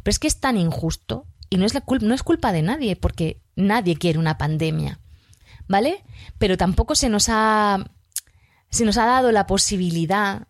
Pero 0.03 0.11
es 0.11 0.19
que 0.19 0.27
es 0.27 0.39
tan 0.39 0.57
injusto 0.57 1.25
y 1.49 1.57
no 1.57 1.65
es, 1.65 1.73
la 1.73 1.83
no 2.01 2.13
es 2.13 2.23
culpa 2.23 2.51
de 2.51 2.61
nadie, 2.61 2.95
porque 2.95 3.41
nadie 3.55 3.95
quiere 3.95 4.19
una 4.19 4.37
pandemia, 4.37 4.99
¿vale? 5.67 6.03
Pero 6.37 6.57
tampoco 6.57 6.95
se 6.95 7.09
nos 7.09 7.27
ha, 7.29 7.91
se 8.69 8.85
nos 8.85 8.97
ha 8.97 9.05
dado 9.05 9.31
la 9.31 9.47
posibilidad 9.47 10.47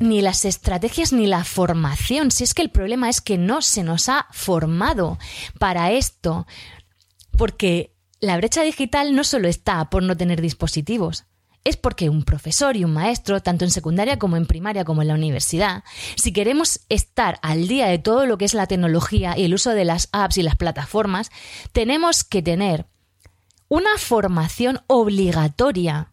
ni 0.00 0.20
las 0.20 0.44
estrategias 0.44 1.12
ni 1.12 1.26
la 1.26 1.44
formación. 1.44 2.30
Si 2.30 2.44
es 2.44 2.54
que 2.54 2.62
el 2.62 2.70
problema 2.70 3.08
es 3.08 3.20
que 3.20 3.38
no 3.38 3.62
se 3.62 3.82
nos 3.82 4.08
ha 4.08 4.26
formado 4.32 5.18
para 5.58 5.92
esto, 5.92 6.46
porque 7.36 7.94
la 8.20 8.36
brecha 8.36 8.62
digital 8.62 9.14
no 9.14 9.24
solo 9.24 9.48
está 9.48 9.90
por 9.90 10.02
no 10.02 10.16
tener 10.16 10.40
dispositivos, 10.40 11.24
es 11.64 11.76
porque 11.76 12.10
un 12.10 12.22
profesor 12.22 12.76
y 12.76 12.84
un 12.84 12.92
maestro, 12.92 13.40
tanto 13.40 13.64
en 13.64 13.70
secundaria 13.70 14.18
como 14.18 14.36
en 14.36 14.46
primaria 14.46 14.84
como 14.84 15.02
en 15.02 15.08
la 15.08 15.14
universidad, 15.14 15.82
si 16.14 16.32
queremos 16.32 16.80
estar 16.90 17.38
al 17.42 17.66
día 17.66 17.86
de 17.86 17.98
todo 17.98 18.26
lo 18.26 18.38
que 18.38 18.44
es 18.44 18.54
la 18.54 18.66
tecnología 18.66 19.36
y 19.36 19.44
el 19.44 19.54
uso 19.54 19.70
de 19.70 19.84
las 19.84 20.08
apps 20.12 20.38
y 20.38 20.42
las 20.42 20.56
plataformas, 20.56 21.30
tenemos 21.72 22.22
que 22.22 22.42
tener 22.42 22.86
una 23.68 23.96
formación 23.98 24.80
obligatoria. 24.86 26.10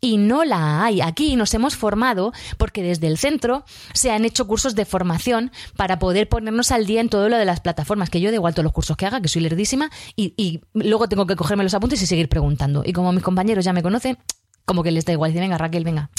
Y 0.00 0.18
no 0.18 0.44
la 0.44 0.84
hay. 0.84 1.00
Aquí 1.00 1.34
nos 1.34 1.54
hemos 1.54 1.76
formado 1.76 2.34
porque 2.58 2.82
desde 2.82 3.06
el 3.06 3.16
centro 3.16 3.64
se 3.94 4.10
han 4.10 4.26
hecho 4.26 4.46
cursos 4.46 4.74
de 4.74 4.84
formación 4.84 5.50
para 5.78 5.98
poder 5.98 6.28
ponernos 6.28 6.72
al 6.72 6.84
día 6.84 7.00
en 7.00 7.08
todo 7.08 7.30
lo 7.30 7.38
de 7.38 7.46
las 7.46 7.60
plataformas, 7.60 8.10
que 8.10 8.20
yo 8.20 8.28
de 8.28 8.36
igual 8.36 8.52
todos 8.52 8.64
los 8.64 8.74
cursos 8.74 8.98
que 8.98 9.06
haga, 9.06 9.22
que 9.22 9.28
soy 9.28 9.40
lerdísima, 9.40 9.90
y, 10.14 10.34
y 10.36 10.60
luego 10.74 11.08
tengo 11.08 11.26
que 11.26 11.36
cogerme 11.36 11.64
los 11.64 11.72
apuntes 11.72 12.02
y 12.02 12.06
seguir 12.06 12.28
preguntando. 12.28 12.82
Y 12.84 12.92
como 12.92 13.12
mis 13.12 13.22
compañeros 13.22 13.64
ya 13.64 13.72
me 13.72 13.82
conocen, 13.82 14.18
como 14.64 14.82
que 14.82 14.90
les 14.90 15.04
da 15.04 15.12
igual. 15.12 15.30
Dicen, 15.30 15.44
venga, 15.44 15.58
Raquel, 15.58 15.84
venga, 15.84 16.10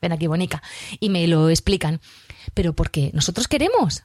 ven 0.00 0.12
aquí, 0.12 0.26
bonica. 0.26 0.62
Y 1.00 1.08
me 1.08 1.26
lo 1.26 1.48
explican. 1.48 2.00
Pero 2.54 2.74
porque 2.74 3.10
nosotros 3.14 3.48
queremos. 3.48 4.04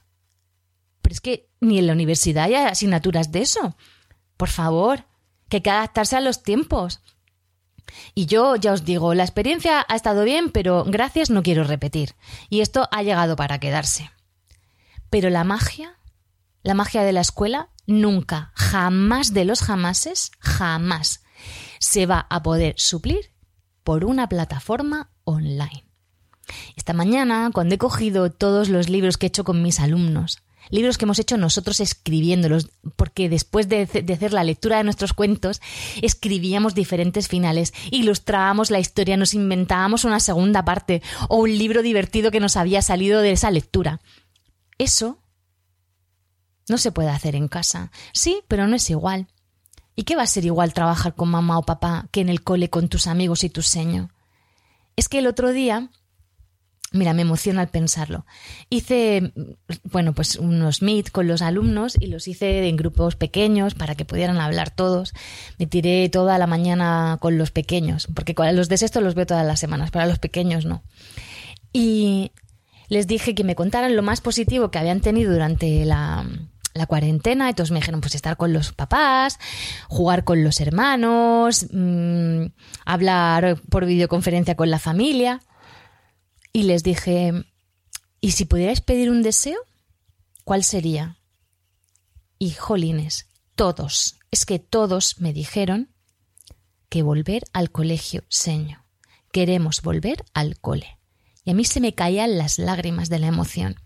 Pero 1.02 1.12
es 1.12 1.20
que 1.20 1.48
ni 1.60 1.78
en 1.78 1.86
la 1.86 1.92
universidad 1.92 2.44
hay 2.44 2.54
asignaturas 2.54 3.32
de 3.32 3.40
eso. 3.40 3.76
Por 4.36 4.48
favor, 4.48 5.06
que 5.48 5.58
hay 5.58 5.62
que 5.62 5.70
adaptarse 5.70 6.16
a 6.16 6.20
los 6.20 6.42
tiempos. 6.42 7.00
Y 8.14 8.26
yo 8.26 8.56
ya 8.56 8.72
os 8.72 8.84
digo, 8.84 9.14
la 9.14 9.24
experiencia 9.24 9.84
ha 9.88 9.96
estado 9.96 10.24
bien, 10.24 10.50
pero 10.50 10.84
gracias 10.84 11.30
no 11.30 11.42
quiero 11.42 11.64
repetir. 11.64 12.14
Y 12.50 12.60
esto 12.60 12.88
ha 12.92 13.02
llegado 13.02 13.34
para 13.36 13.58
quedarse. 13.58 14.10
Pero 15.10 15.30
la 15.30 15.44
magia, 15.44 15.98
la 16.62 16.74
magia 16.74 17.02
de 17.02 17.12
la 17.12 17.22
escuela, 17.22 17.70
nunca, 17.86 18.52
jamás 18.54 19.32
de 19.32 19.46
los 19.46 19.62
jamases, 19.62 20.32
jamás 20.38 21.22
se 21.78 22.04
va 22.06 22.26
a 22.28 22.42
poder 22.42 22.74
suplir 22.76 23.32
por 23.88 24.04
una 24.04 24.28
plataforma 24.28 25.08
online. 25.24 25.86
Esta 26.76 26.92
mañana, 26.92 27.50
cuando 27.54 27.74
he 27.74 27.78
cogido 27.78 28.30
todos 28.30 28.68
los 28.68 28.90
libros 28.90 29.16
que 29.16 29.24
he 29.24 29.28
hecho 29.28 29.44
con 29.44 29.62
mis 29.62 29.80
alumnos, 29.80 30.42
libros 30.68 30.98
que 30.98 31.06
hemos 31.06 31.18
hecho 31.18 31.38
nosotros 31.38 31.80
escribiéndolos, 31.80 32.68
porque 32.96 33.30
después 33.30 33.66
de, 33.70 33.84
hacer 34.12 34.34
la 34.34 34.44
lectura 34.44 34.76
de 34.76 34.84
nuestros 34.84 35.14
cuentos, 35.14 35.62
escribíamos 36.02 36.74
diferentes 36.74 37.28
finales, 37.28 37.72
ilustrábamos 37.90 38.70
la 38.70 38.78
historia, 38.78 39.16
nos 39.16 39.32
inventábamos 39.32 40.04
una 40.04 40.20
segunda 40.20 40.66
parte 40.66 41.00
o 41.30 41.38
un 41.38 41.56
libro 41.56 41.80
divertido 41.80 42.30
que 42.30 42.40
nos 42.40 42.58
había 42.58 42.82
salido 42.82 43.22
de 43.22 43.32
esa 43.32 43.50
lectura. 43.50 44.02
Eso 44.76 45.22
no 46.68 46.76
se 46.76 46.92
puede 46.92 47.08
hacer 47.08 47.34
en 47.34 47.48
casa. 47.48 47.90
Sí, 48.12 48.42
pero 48.48 48.68
no 48.68 48.76
es 48.76 48.90
igual. 48.90 49.28
¿Y 49.98 50.04
qué 50.04 50.14
va 50.14 50.22
a 50.22 50.28
ser 50.28 50.44
igual 50.44 50.74
trabajar 50.74 51.16
con 51.16 51.28
mamá 51.28 51.58
o 51.58 51.64
papá 51.64 52.06
que 52.12 52.20
en 52.20 52.28
el 52.28 52.44
cole 52.44 52.70
con 52.70 52.88
tus 52.88 53.08
amigos 53.08 53.42
y 53.42 53.50
tu 53.50 53.62
seño? 53.62 54.10
Es 54.94 55.08
que 55.08 55.18
el 55.18 55.26
otro 55.26 55.50
día, 55.50 55.90
mira, 56.92 57.14
me 57.14 57.22
emociona 57.22 57.62
al 57.62 57.68
pensarlo. 57.68 58.24
Hice, 58.70 59.32
bueno, 59.82 60.14
pues 60.14 60.36
unos 60.36 60.82
meet 60.82 61.10
con 61.10 61.26
los 61.26 61.42
alumnos 61.42 61.96
y 61.98 62.06
los 62.06 62.28
hice 62.28 62.68
en 62.68 62.76
grupos 62.76 63.16
pequeños 63.16 63.74
para 63.74 63.96
que 63.96 64.04
pudieran 64.04 64.38
hablar 64.38 64.70
todos. 64.70 65.14
Me 65.58 65.66
tiré 65.66 66.08
toda 66.10 66.38
la 66.38 66.46
mañana 66.46 67.18
con 67.20 67.36
los 67.36 67.50
pequeños, 67.50 68.06
porque 68.14 68.36
los 68.52 68.68
de 68.68 68.78
sexto 68.78 69.00
los 69.00 69.16
veo 69.16 69.26
todas 69.26 69.44
las 69.44 69.58
semanas, 69.58 69.90
para 69.90 70.06
los 70.06 70.20
pequeños 70.20 70.64
no. 70.64 70.84
Y 71.72 72.30
les 72.88 73.08
dije 73.08 73.34
que 73.34 73.42
me 73.42 73.56
contaran 73.56 73.96
lo 73.96 74.04
más 74.04 74.20
positivo 74.20 74.70
que 74.70 74.78
habían 74.78 75.00
tenido 75.00 75.32
durante 75.32 75.84
la, 75.84 76.24
la 76.78 76.86
cuarentena, 76.86 77.48
entonces 77.48 77.72
me 77.72 77.80
dijeron 77.80 78.00
pues 78.00 78.14
estar 78.14 78.36
con 78.36 78.52
los 78.52 78.72
papás, 78.72 79.38
jugar 79.88 80.24
con 80.24 80.42
los 80.44 80.60
hermanos, 80.60 81.66
mm, 81.70 82.46
hablar 82.86 83.60
por 83.68 83.84
videoconferencia 83.84 84.54
con 84.54 84.70
la 84.70 84.78
familia. 84.78 85.42
Y 86.52 86.62
les 86.62 86.82
dije, 86.82 87.32
¿y 88.20 88.30
si 88.32 88.44
pudierais 88.44 88.80
pedir 88.80 89.10
un 89.10 89.22
deseo? 89.22 89.58
¿Cuál 90.44 90.64
sería? 90.64 91.18
Y 92.38 92.52
jolines, 92.52 93.28
todos, 93.54 94.18
es 94.30 94.46
que 94.46 94.58
todos 94.58 95.20
me 95.20 95.32
dijeron 95.32 95.90
que 96.88 97.02
volver 97.02 97.44
al 97.52 97.70
colegio, 97.70 98.24
señor. 98.28 98.78
Queremos 99.32 99.82
volver 99.82 100.24
al 100.32 100.58
cole. 100.58 100.98
Y 101.44 101.50
a 101.50 101.54
mí 101.54 101.64
se 101.64 101.80
me 101.80 101.94
caían 101.94 102.38
las 102.38 102.58
lágrimas 102.58 103.08
de 103.08 103.18
la 103.18 103.26
emoción. 103.26 103.76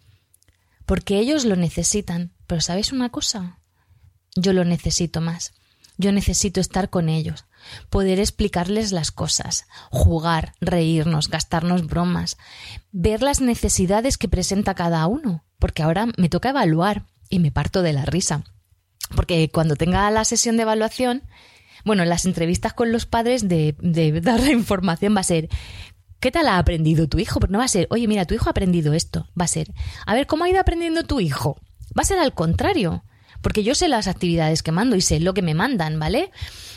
Porque 0.86 1.18
ellos 1.18 1.44
lo 1.44 1.56
necesitan, 1.56 2.32
pero 2.52 2.60
¿sabéis 2.60 2.92
una 2.92 3.08
cosa? 3.08 3.60
Yo 4.36 4.52
lo 4.52 4.66
necesito 4.66 5.22
más. 5.22 5.54
Yo 5.96 6.12
necesito 6.12 6.60
estar 6.60 6.90
con 6.90 7.08
ellos, 7.08 7.46
poder 7.88 8.20
explicarles 8.20 8.92
las 8.92 9.10
cosas, 9.10 9.64
jugar, 9.90 10.52
reírnos, 10.60 11.30
gastarnos 11.30 11.86
bromas, 11.86 12.36
ver 12.90 13.22
las 13.22 13.40
necesidades 13.40 14.18
que 14.18 14.28
presenta 14.28 14.74
cada 14.74 15.06
uno, 15.06 15.46
porque 15.58 15.82
ahora 15.82 16.08
me 16.18 16.28
toca 16.28 16.50
evaluar 16.50 17.06
y 17.30 17.38
me 17.38 17.52
parto 17.52 17.80
de 17.80 17.94
la 17.94 18.04
risa. 18.04 18.44
Porque 19.16 19.48
cuando 19.50 19.74
tenga 19.74 20.10
la 20.10 20.26
sesión 20.26 20.58
de 20.58 20.64
evaluación, 20.64 21.22
bueno, 21.86 22.04
las 22.04 22.26
entrevistas 22.26 22.74
con 22.74 22.92
los 22.92 23.06
padres 23.06 23.48
de, 23.48 23.76
de 23.80 24.20
dar 24.20 24.40
la 24.40 24.52
información 24.52 25.16
va 25.16 25.20
a 25.20 25.24
ser 25.24 25.48
¿Qué 26.22 26.30
tal 26.30 26.46
ha 26.46 26.58
aprendido 26.58 27.08
tu 27.08 27.18
hijo? 27.18 27.40
Pero 27.40 27.50
no 27.50 27.58
va 27.58 27.64
a 27.64 27.68
ser, 27.68 27.88
oye, 27.90 28.06
mira, 28.06 28.26
tu 28.26 28.34
hijo 28.34 28.46
ha 28.46 28.50
aprendido 28.50 28.92
esto. 28.92 29.26
Va 29.38 29.46
a 29.46 29.48
ser, 29.48 29.72
a 30.06 30.14
ver, 30.14 30.28
¿cómo 30.28 30.44
ha 30.44 30.48
ido 30.48 30.60
aprendiendo 30.60 31.02
tu 31.02 31.18
hijo? 31.18 31.58
Va 31.96 32.02
a 32.02 32.04
ser 32.04 32.18
al 32.18 32.34
contrario, 32.34 33.04
porque 33.42 33.64
yo 33.64 33.74
sé 33.74 33.88
las 33.88 34.06
actividades 34.06 34.62
que 34.62 34.72
mando 34.72 34.96
y 34.96 35.00
sé 35.00 35.20
lo 35.20 35.34
que 35.34 35.42
me 35.42 35.54
mandan, 35.54 35.98
¿vale? 35.98 36.30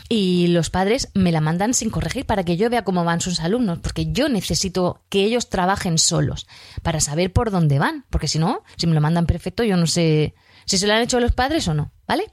Y 0.08 0.48
los 0.48 0.68
padres 0.70 1.08
me 1.14 1.32
la 1.32 1.40
mandan 1.40 1.74
sin 1.74 1.90
corregir 1.90 2.26
para 2.26 2.44
que 2.44 2.56
yo 2.56 2.68
vea 2.68 2.84
cómo 2.84 3.04
van 3.04 3.20
sus 3.20 3.40
alumnos, 3.40 3.78
porque 3.78 4.12
yo 4.12 4.28
necesito 4.28 5.02
que 5.08 5.24
ellos 5.24 5.48
trabajen 5.48 5.98
solos 5.98 6.46
para 6.82 7.00
saber 7.00 7.32
por 7.32 7.50
dónde 7.50 7.78
van, 7.78 8.04
porque 8.10 8.28
si 8.28 8.38
no, 8.38 8.62
si 8.76 8.86
me 8.86 8.94
lo 8.94 9.00
mandan 9.00 9.26
perfecto, 9.26 9.64
yo 9.64 9.76
no 9.76 9.86
sé 9.86 10.34
si 10.66 10.78
se 10.78 10.86
lo 10.86 10.94
han 10.94 11.02
hecho 11.02 11.20
los 11.20 11.32
padres 11.32 11.66
o 11.68 11.74
no, 11.74 11.92
¿vale? 12.06 12.30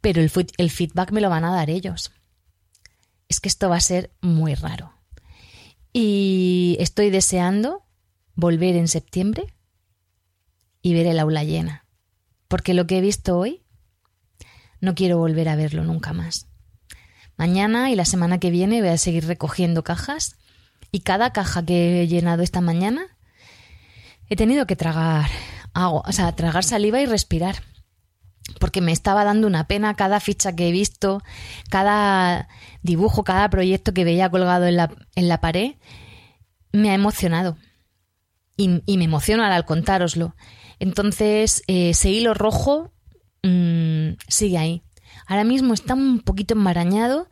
Pero 0.00 0.22
el, 0.22 0.30
el 0.56 0.70
feedback 0.70 1.10
me 1.10 1.20
lo 1.20 1.28
van 1.28 1.44
a 1.44 1.52
dar 1.52 1.68
ellos. 1.68 2.12
Es 3.28 3.40
que 3.40 3.48
esto 3.48 3.68
va 3.68 3.76
a 3.76 3.80
ser 3.80 4.12
muy 4.20 4.54
raro. 4.54 4.92
Y 5.92 6.76
estoy 6.80 7.10
deseando 7.10 7.84
volver 8.34 8.76
en 8.76 8.88
septiembre 8.88 9.52
y 10.82 10.94
ver 10.94 11.06
el 11.06 11.18
aula 11.18 11.44
llena. 11.44 11.86
Porque 12.48 12.74
lo 12.74 12.86
que 12.86 12.98
he 12.98 13.00
visto 13.00 13.38
hoy, 13.38 13.62
no 14.80 14.94
quiero 14.94 15.18
volver 15.18 15.48
a 15.48 15.56
verlo 15.56 15.84
nunca 15.84 16.12
más. 16.12 16.46
Mañana 17.36 17.90
y 17.90 17.96
la 17.96 18.04
semana 18.04 18.38
que 18.38 18.50
viene 18.50 18.80
voy 18.80 18.90
a 18.90 18.98
seguir 18.98 19.26
recogiendo 19.26 19.84
cajas 19.84 20.36
y 20.92 21.00
cada 21.00 21.32
caja 21.32 21.64
que 21.64 22.02
he 22.02 22.08
llenado 22.08 22.42
esta 22.42 22.60
mañana 22.60 23.16
he 24.28 24.36
tenido 24.36 24.66
que 24.66 24.76
tragar 24.76 25.28
agua, 25.74 26.02
o 26.06 26.12
sea, 26.12 26.32
tragar 26.32 26.64
saliva 26.64 27.00
y 27.00 27.06
respirar. 27.06 27.56
Porque 28.58 28.80
me 28.80 28.92
estaba 28.92 29.24
dando 29.24 29.46
una 29.46 29.68
pena 29.68 29.94
cada 29.94 30.18
ficha 30.18 30.56
que 30.56 30.68
he 30.68 30.72
visto, 30.72 31.22
cada 31.68 32.48
dibujo, 32.82 33.22
cada 33.22 33.48
proyecto 33.48 33.94
que 33.94 34.04
veía 34.04 34.30
colgado 34.30 34.66
en 34.66 34.76
la, 34.76 34.90
en 35.14 35.28
la 35.28 35.40
pared, 35.40 35.74
me 36.72 36.90
ha 36.90 36.94
emocionado. 36.94 37.56
Y, 38.56 38.82
y 38.86 38.98
me 38.98 39.04
emociona 39.04 39.54
al 39.54 39.64
contároslo. 39.64 40.34
Entonces, 40.80 41.62
eh, 41.68 41.90
ese 41.90 42.10
hilo 42.10 42.34
rojo 42.34 42.90
mm, 43.44 44.14
sigue 44.26 44.58
ahí. 44.58 44.82
Ahora 45.26 45.44
mismo 45.44 45.74
está 45.74 45.94
un 45.94 46.20
poquito 46.20 46.54
enmarañado, 46.54 47.28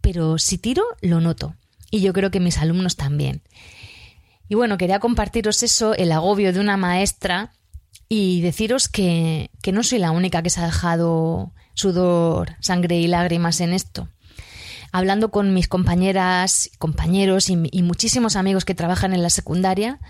pero 0.00 0.38
si 0.38 0.58
tiro, 0.58 0.84
lo 1.00 1.20
noto. 1.20 1.56
Y 1.90 2.00
yo 2.02 2.12
creo 2.12 2.30
que 2.30 2.38
mis 2.38 2.58
alumnos 2.58 2.96
también. 2.96 3.42
Y 4.48 4.54
bueno, 4.54 4.78
quería 4.78 5.00
compartiros 5.00 5.62
eso, 5.62 5.94
el 5.94 6.12
agobio 6.12 6.52
de 6.52 6.60
una 6.60 6.76
maestra 6.76 7.52
y 8.08 8.42
deciros 8.42 8.88
que, 8.88 9.50
que 9.62 9.72
no 9.72 9.82
soy 9.82 9.98
la 9.98 10.10
única 10.10 10.42
que 10.42 10.50
se 10.50 10.60
ha 10.60 10.66
dejado 10.66 11.52
sudor, 11.74 12.56
sangre 12.60 12.98
y 12.98 13.08
lágrimas 13.08 13.60
en 13.60 13.72
esto 13.72 14.08
hablando 14.92 15.30
con 15.30 15.54
mis 15.54 15.68
compañeras, 15.68 16.70
compañeros 16.78 17.48
y, 17.48 17.58
y, 17.72 17.82
muchísimos 17.82 18.36
amigos 18.36 18.66
que 18.66 18.74
trabajan 18.74 19.14
en 19.14 19.22
la 19.22 19.30
secundaria, 19.30 20.00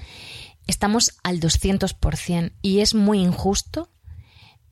estamos 0.67 1.13
al 1.23 1.41
200% 1.41 2.53
y 2.63 2.81
es 2.81 2.95
muy 2.95 3.21
injusto 3.21 3.93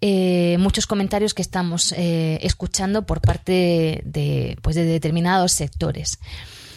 eh, 0.02 0.56
muchos 0.58 0.86
comentarios 0.86 1.34
que 1.34 1.42
estamos 1.42 1.92
eh, 1.92 2.38
escuchando 2.42 3.04
por 3.04 3.20
parte 3.20 4.00
de, 4.04 4.56
pues 4.62 4.74
de 4.74 4.84
determinados 4.84 5.52
sectores. 5.52 6.18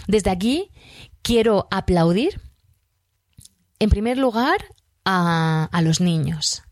Desde 0.08 0.30
aquí 0.30 0.72
quiero 1.22 1.70
aplaudir, 1.72 2.42
en 3.80 3.90
primer 3.90 4.18
lugar, 4.18 4.58
a, 5.06 5.70
los 5.84 6.02
niños, 6.02 6.64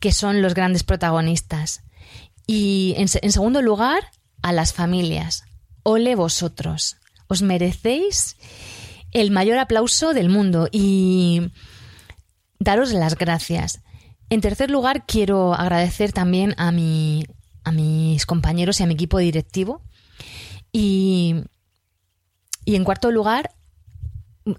que 0.00 0.12
son 0.12 0.42
los 0.42 0.54
grandes 0.54 0.84
protagonistas. 0.84 1.82
Y 2.46 2.94
en, 2.98 3.08
en 3.22 3.32
segundo 3.32 3.62
lugar, 3.62 4.10
a 4.42 4.52
las 4.52 4.74
familias. 4.74 5.44
Ole 5.84 6.14
vosotros. 6.14 6.96
Os 7.28 7.40
merecéis 7.40 8.36
el 9.12 9.30
mayor 9.30 9.58
aplauso 9.58 10.12
del 10.12 10.28
mundo 10.28 10.68
y 10.70 11.50
daros 12.58 12.92
las 12.92 13.16
gracias. 13.16 13.80
En 14.30 14.40
tercer 14.40 14.70
lugar, 14.70 15.04
quiero 15.06 15.54
agradecer 15.54 16.12
también 16.12 16.54
a, 16.58 16.70
mi, 16.70 17.24
a 17.64 17.72
mis 17.72 18.26
compañeros 18.26 18.80
y 18.80 18.82
a 18.82 18.86
mi 18.86 18.94
equipo 18.94 19.18
directivo. 19.18 19.82
Y, 20.72 21.36
y 22.64 22.76
en 22.76 22.84
cuarto 22.84 23.10
lugar, 23.10 23.50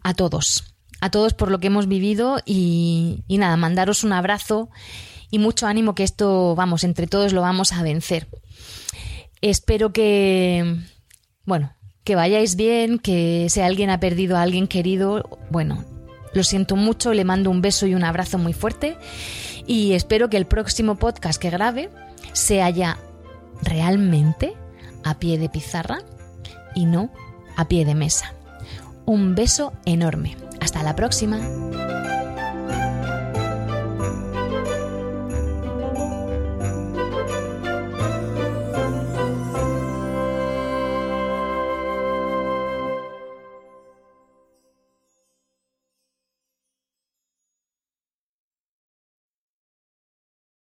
a 0.03 0.13
todos. 0.13 0.75
A 1.01 1.09
todos 1.11 1.33
por 1.33 1.51
lo 1.51 1.59
que 1.59 1.67
hemos 1.67 1.87
vivido 1.87 2.39
y, 2.45 3.23
y 3.27 3.37
nada, 3.37 3.55
mandaros 3.57 4.03
un 4.03 4.11
abrazo 4.11 4.69
y 5.31 5.39
mucho 5.39 5.67
ánimo 5.67 5.95
que 5.95 6.03
esto, 6.03 6.55
vamos, 6.55 6.83
entre 6.83 7.07
todos 7.07 7.33
lo 7.33 7.41
vamos 7.41 7.71
a 7.71 7.83
vencer. 7.83 8.27
Espero 9.41 9.93
que, 9.93 10.75
bueno, 11.45 11.73
que 12.03 12.15
vayáis 12.15 12.55
bien, 12.55 12.99
que 12.99 13.47
si 13.49 13.61
alguien 13.61 13.91
ha 13.91 13.99
perdido 13.99 14.35
a 14.35 14.41
alguien 14.41 14.67
querido, 14.67 15.39
bueno, 15.51 15.85
lo 16.33 16.43
siento 16.43 16.75
mucho, 16.75 17.13
le 17.13 17.25
mando 17.25 17.49
un 17.49 17.61
beso 17.61 17.85
y 17.87 17.95
un 17.95 18.03
abrazo 18.03 18.37
muy 18.37 18.53
fuerte 18.53 18.97
y 19.65 19.93
espero 19.93 20.29
que 20.29 20.37
el 20.37 20.45
próximo 20.45 20.95
podcast 20.95 21.41
que 21.41 21.49
grabe 21.49 21.89
sea 22.33 22.69
ya 22.69 22.97
realmente 23.61 24.53
a 25.03 25.19
pie 25.19 25.37
de 25.37 25.49
pizarra 25.49 25.99
y 26.75 26.85
no 26.85 27.11
a 27.55 27.67
pie 27.67 27.85
de 27.85 27.95
mesa. 27.95 28.33
Un 29.05 29.35
beso 29.35 29.73
enorme. 29.85 30.37
Hasta 30.61 30.83
la 30.83 30.95
próxima. 30.95 31.39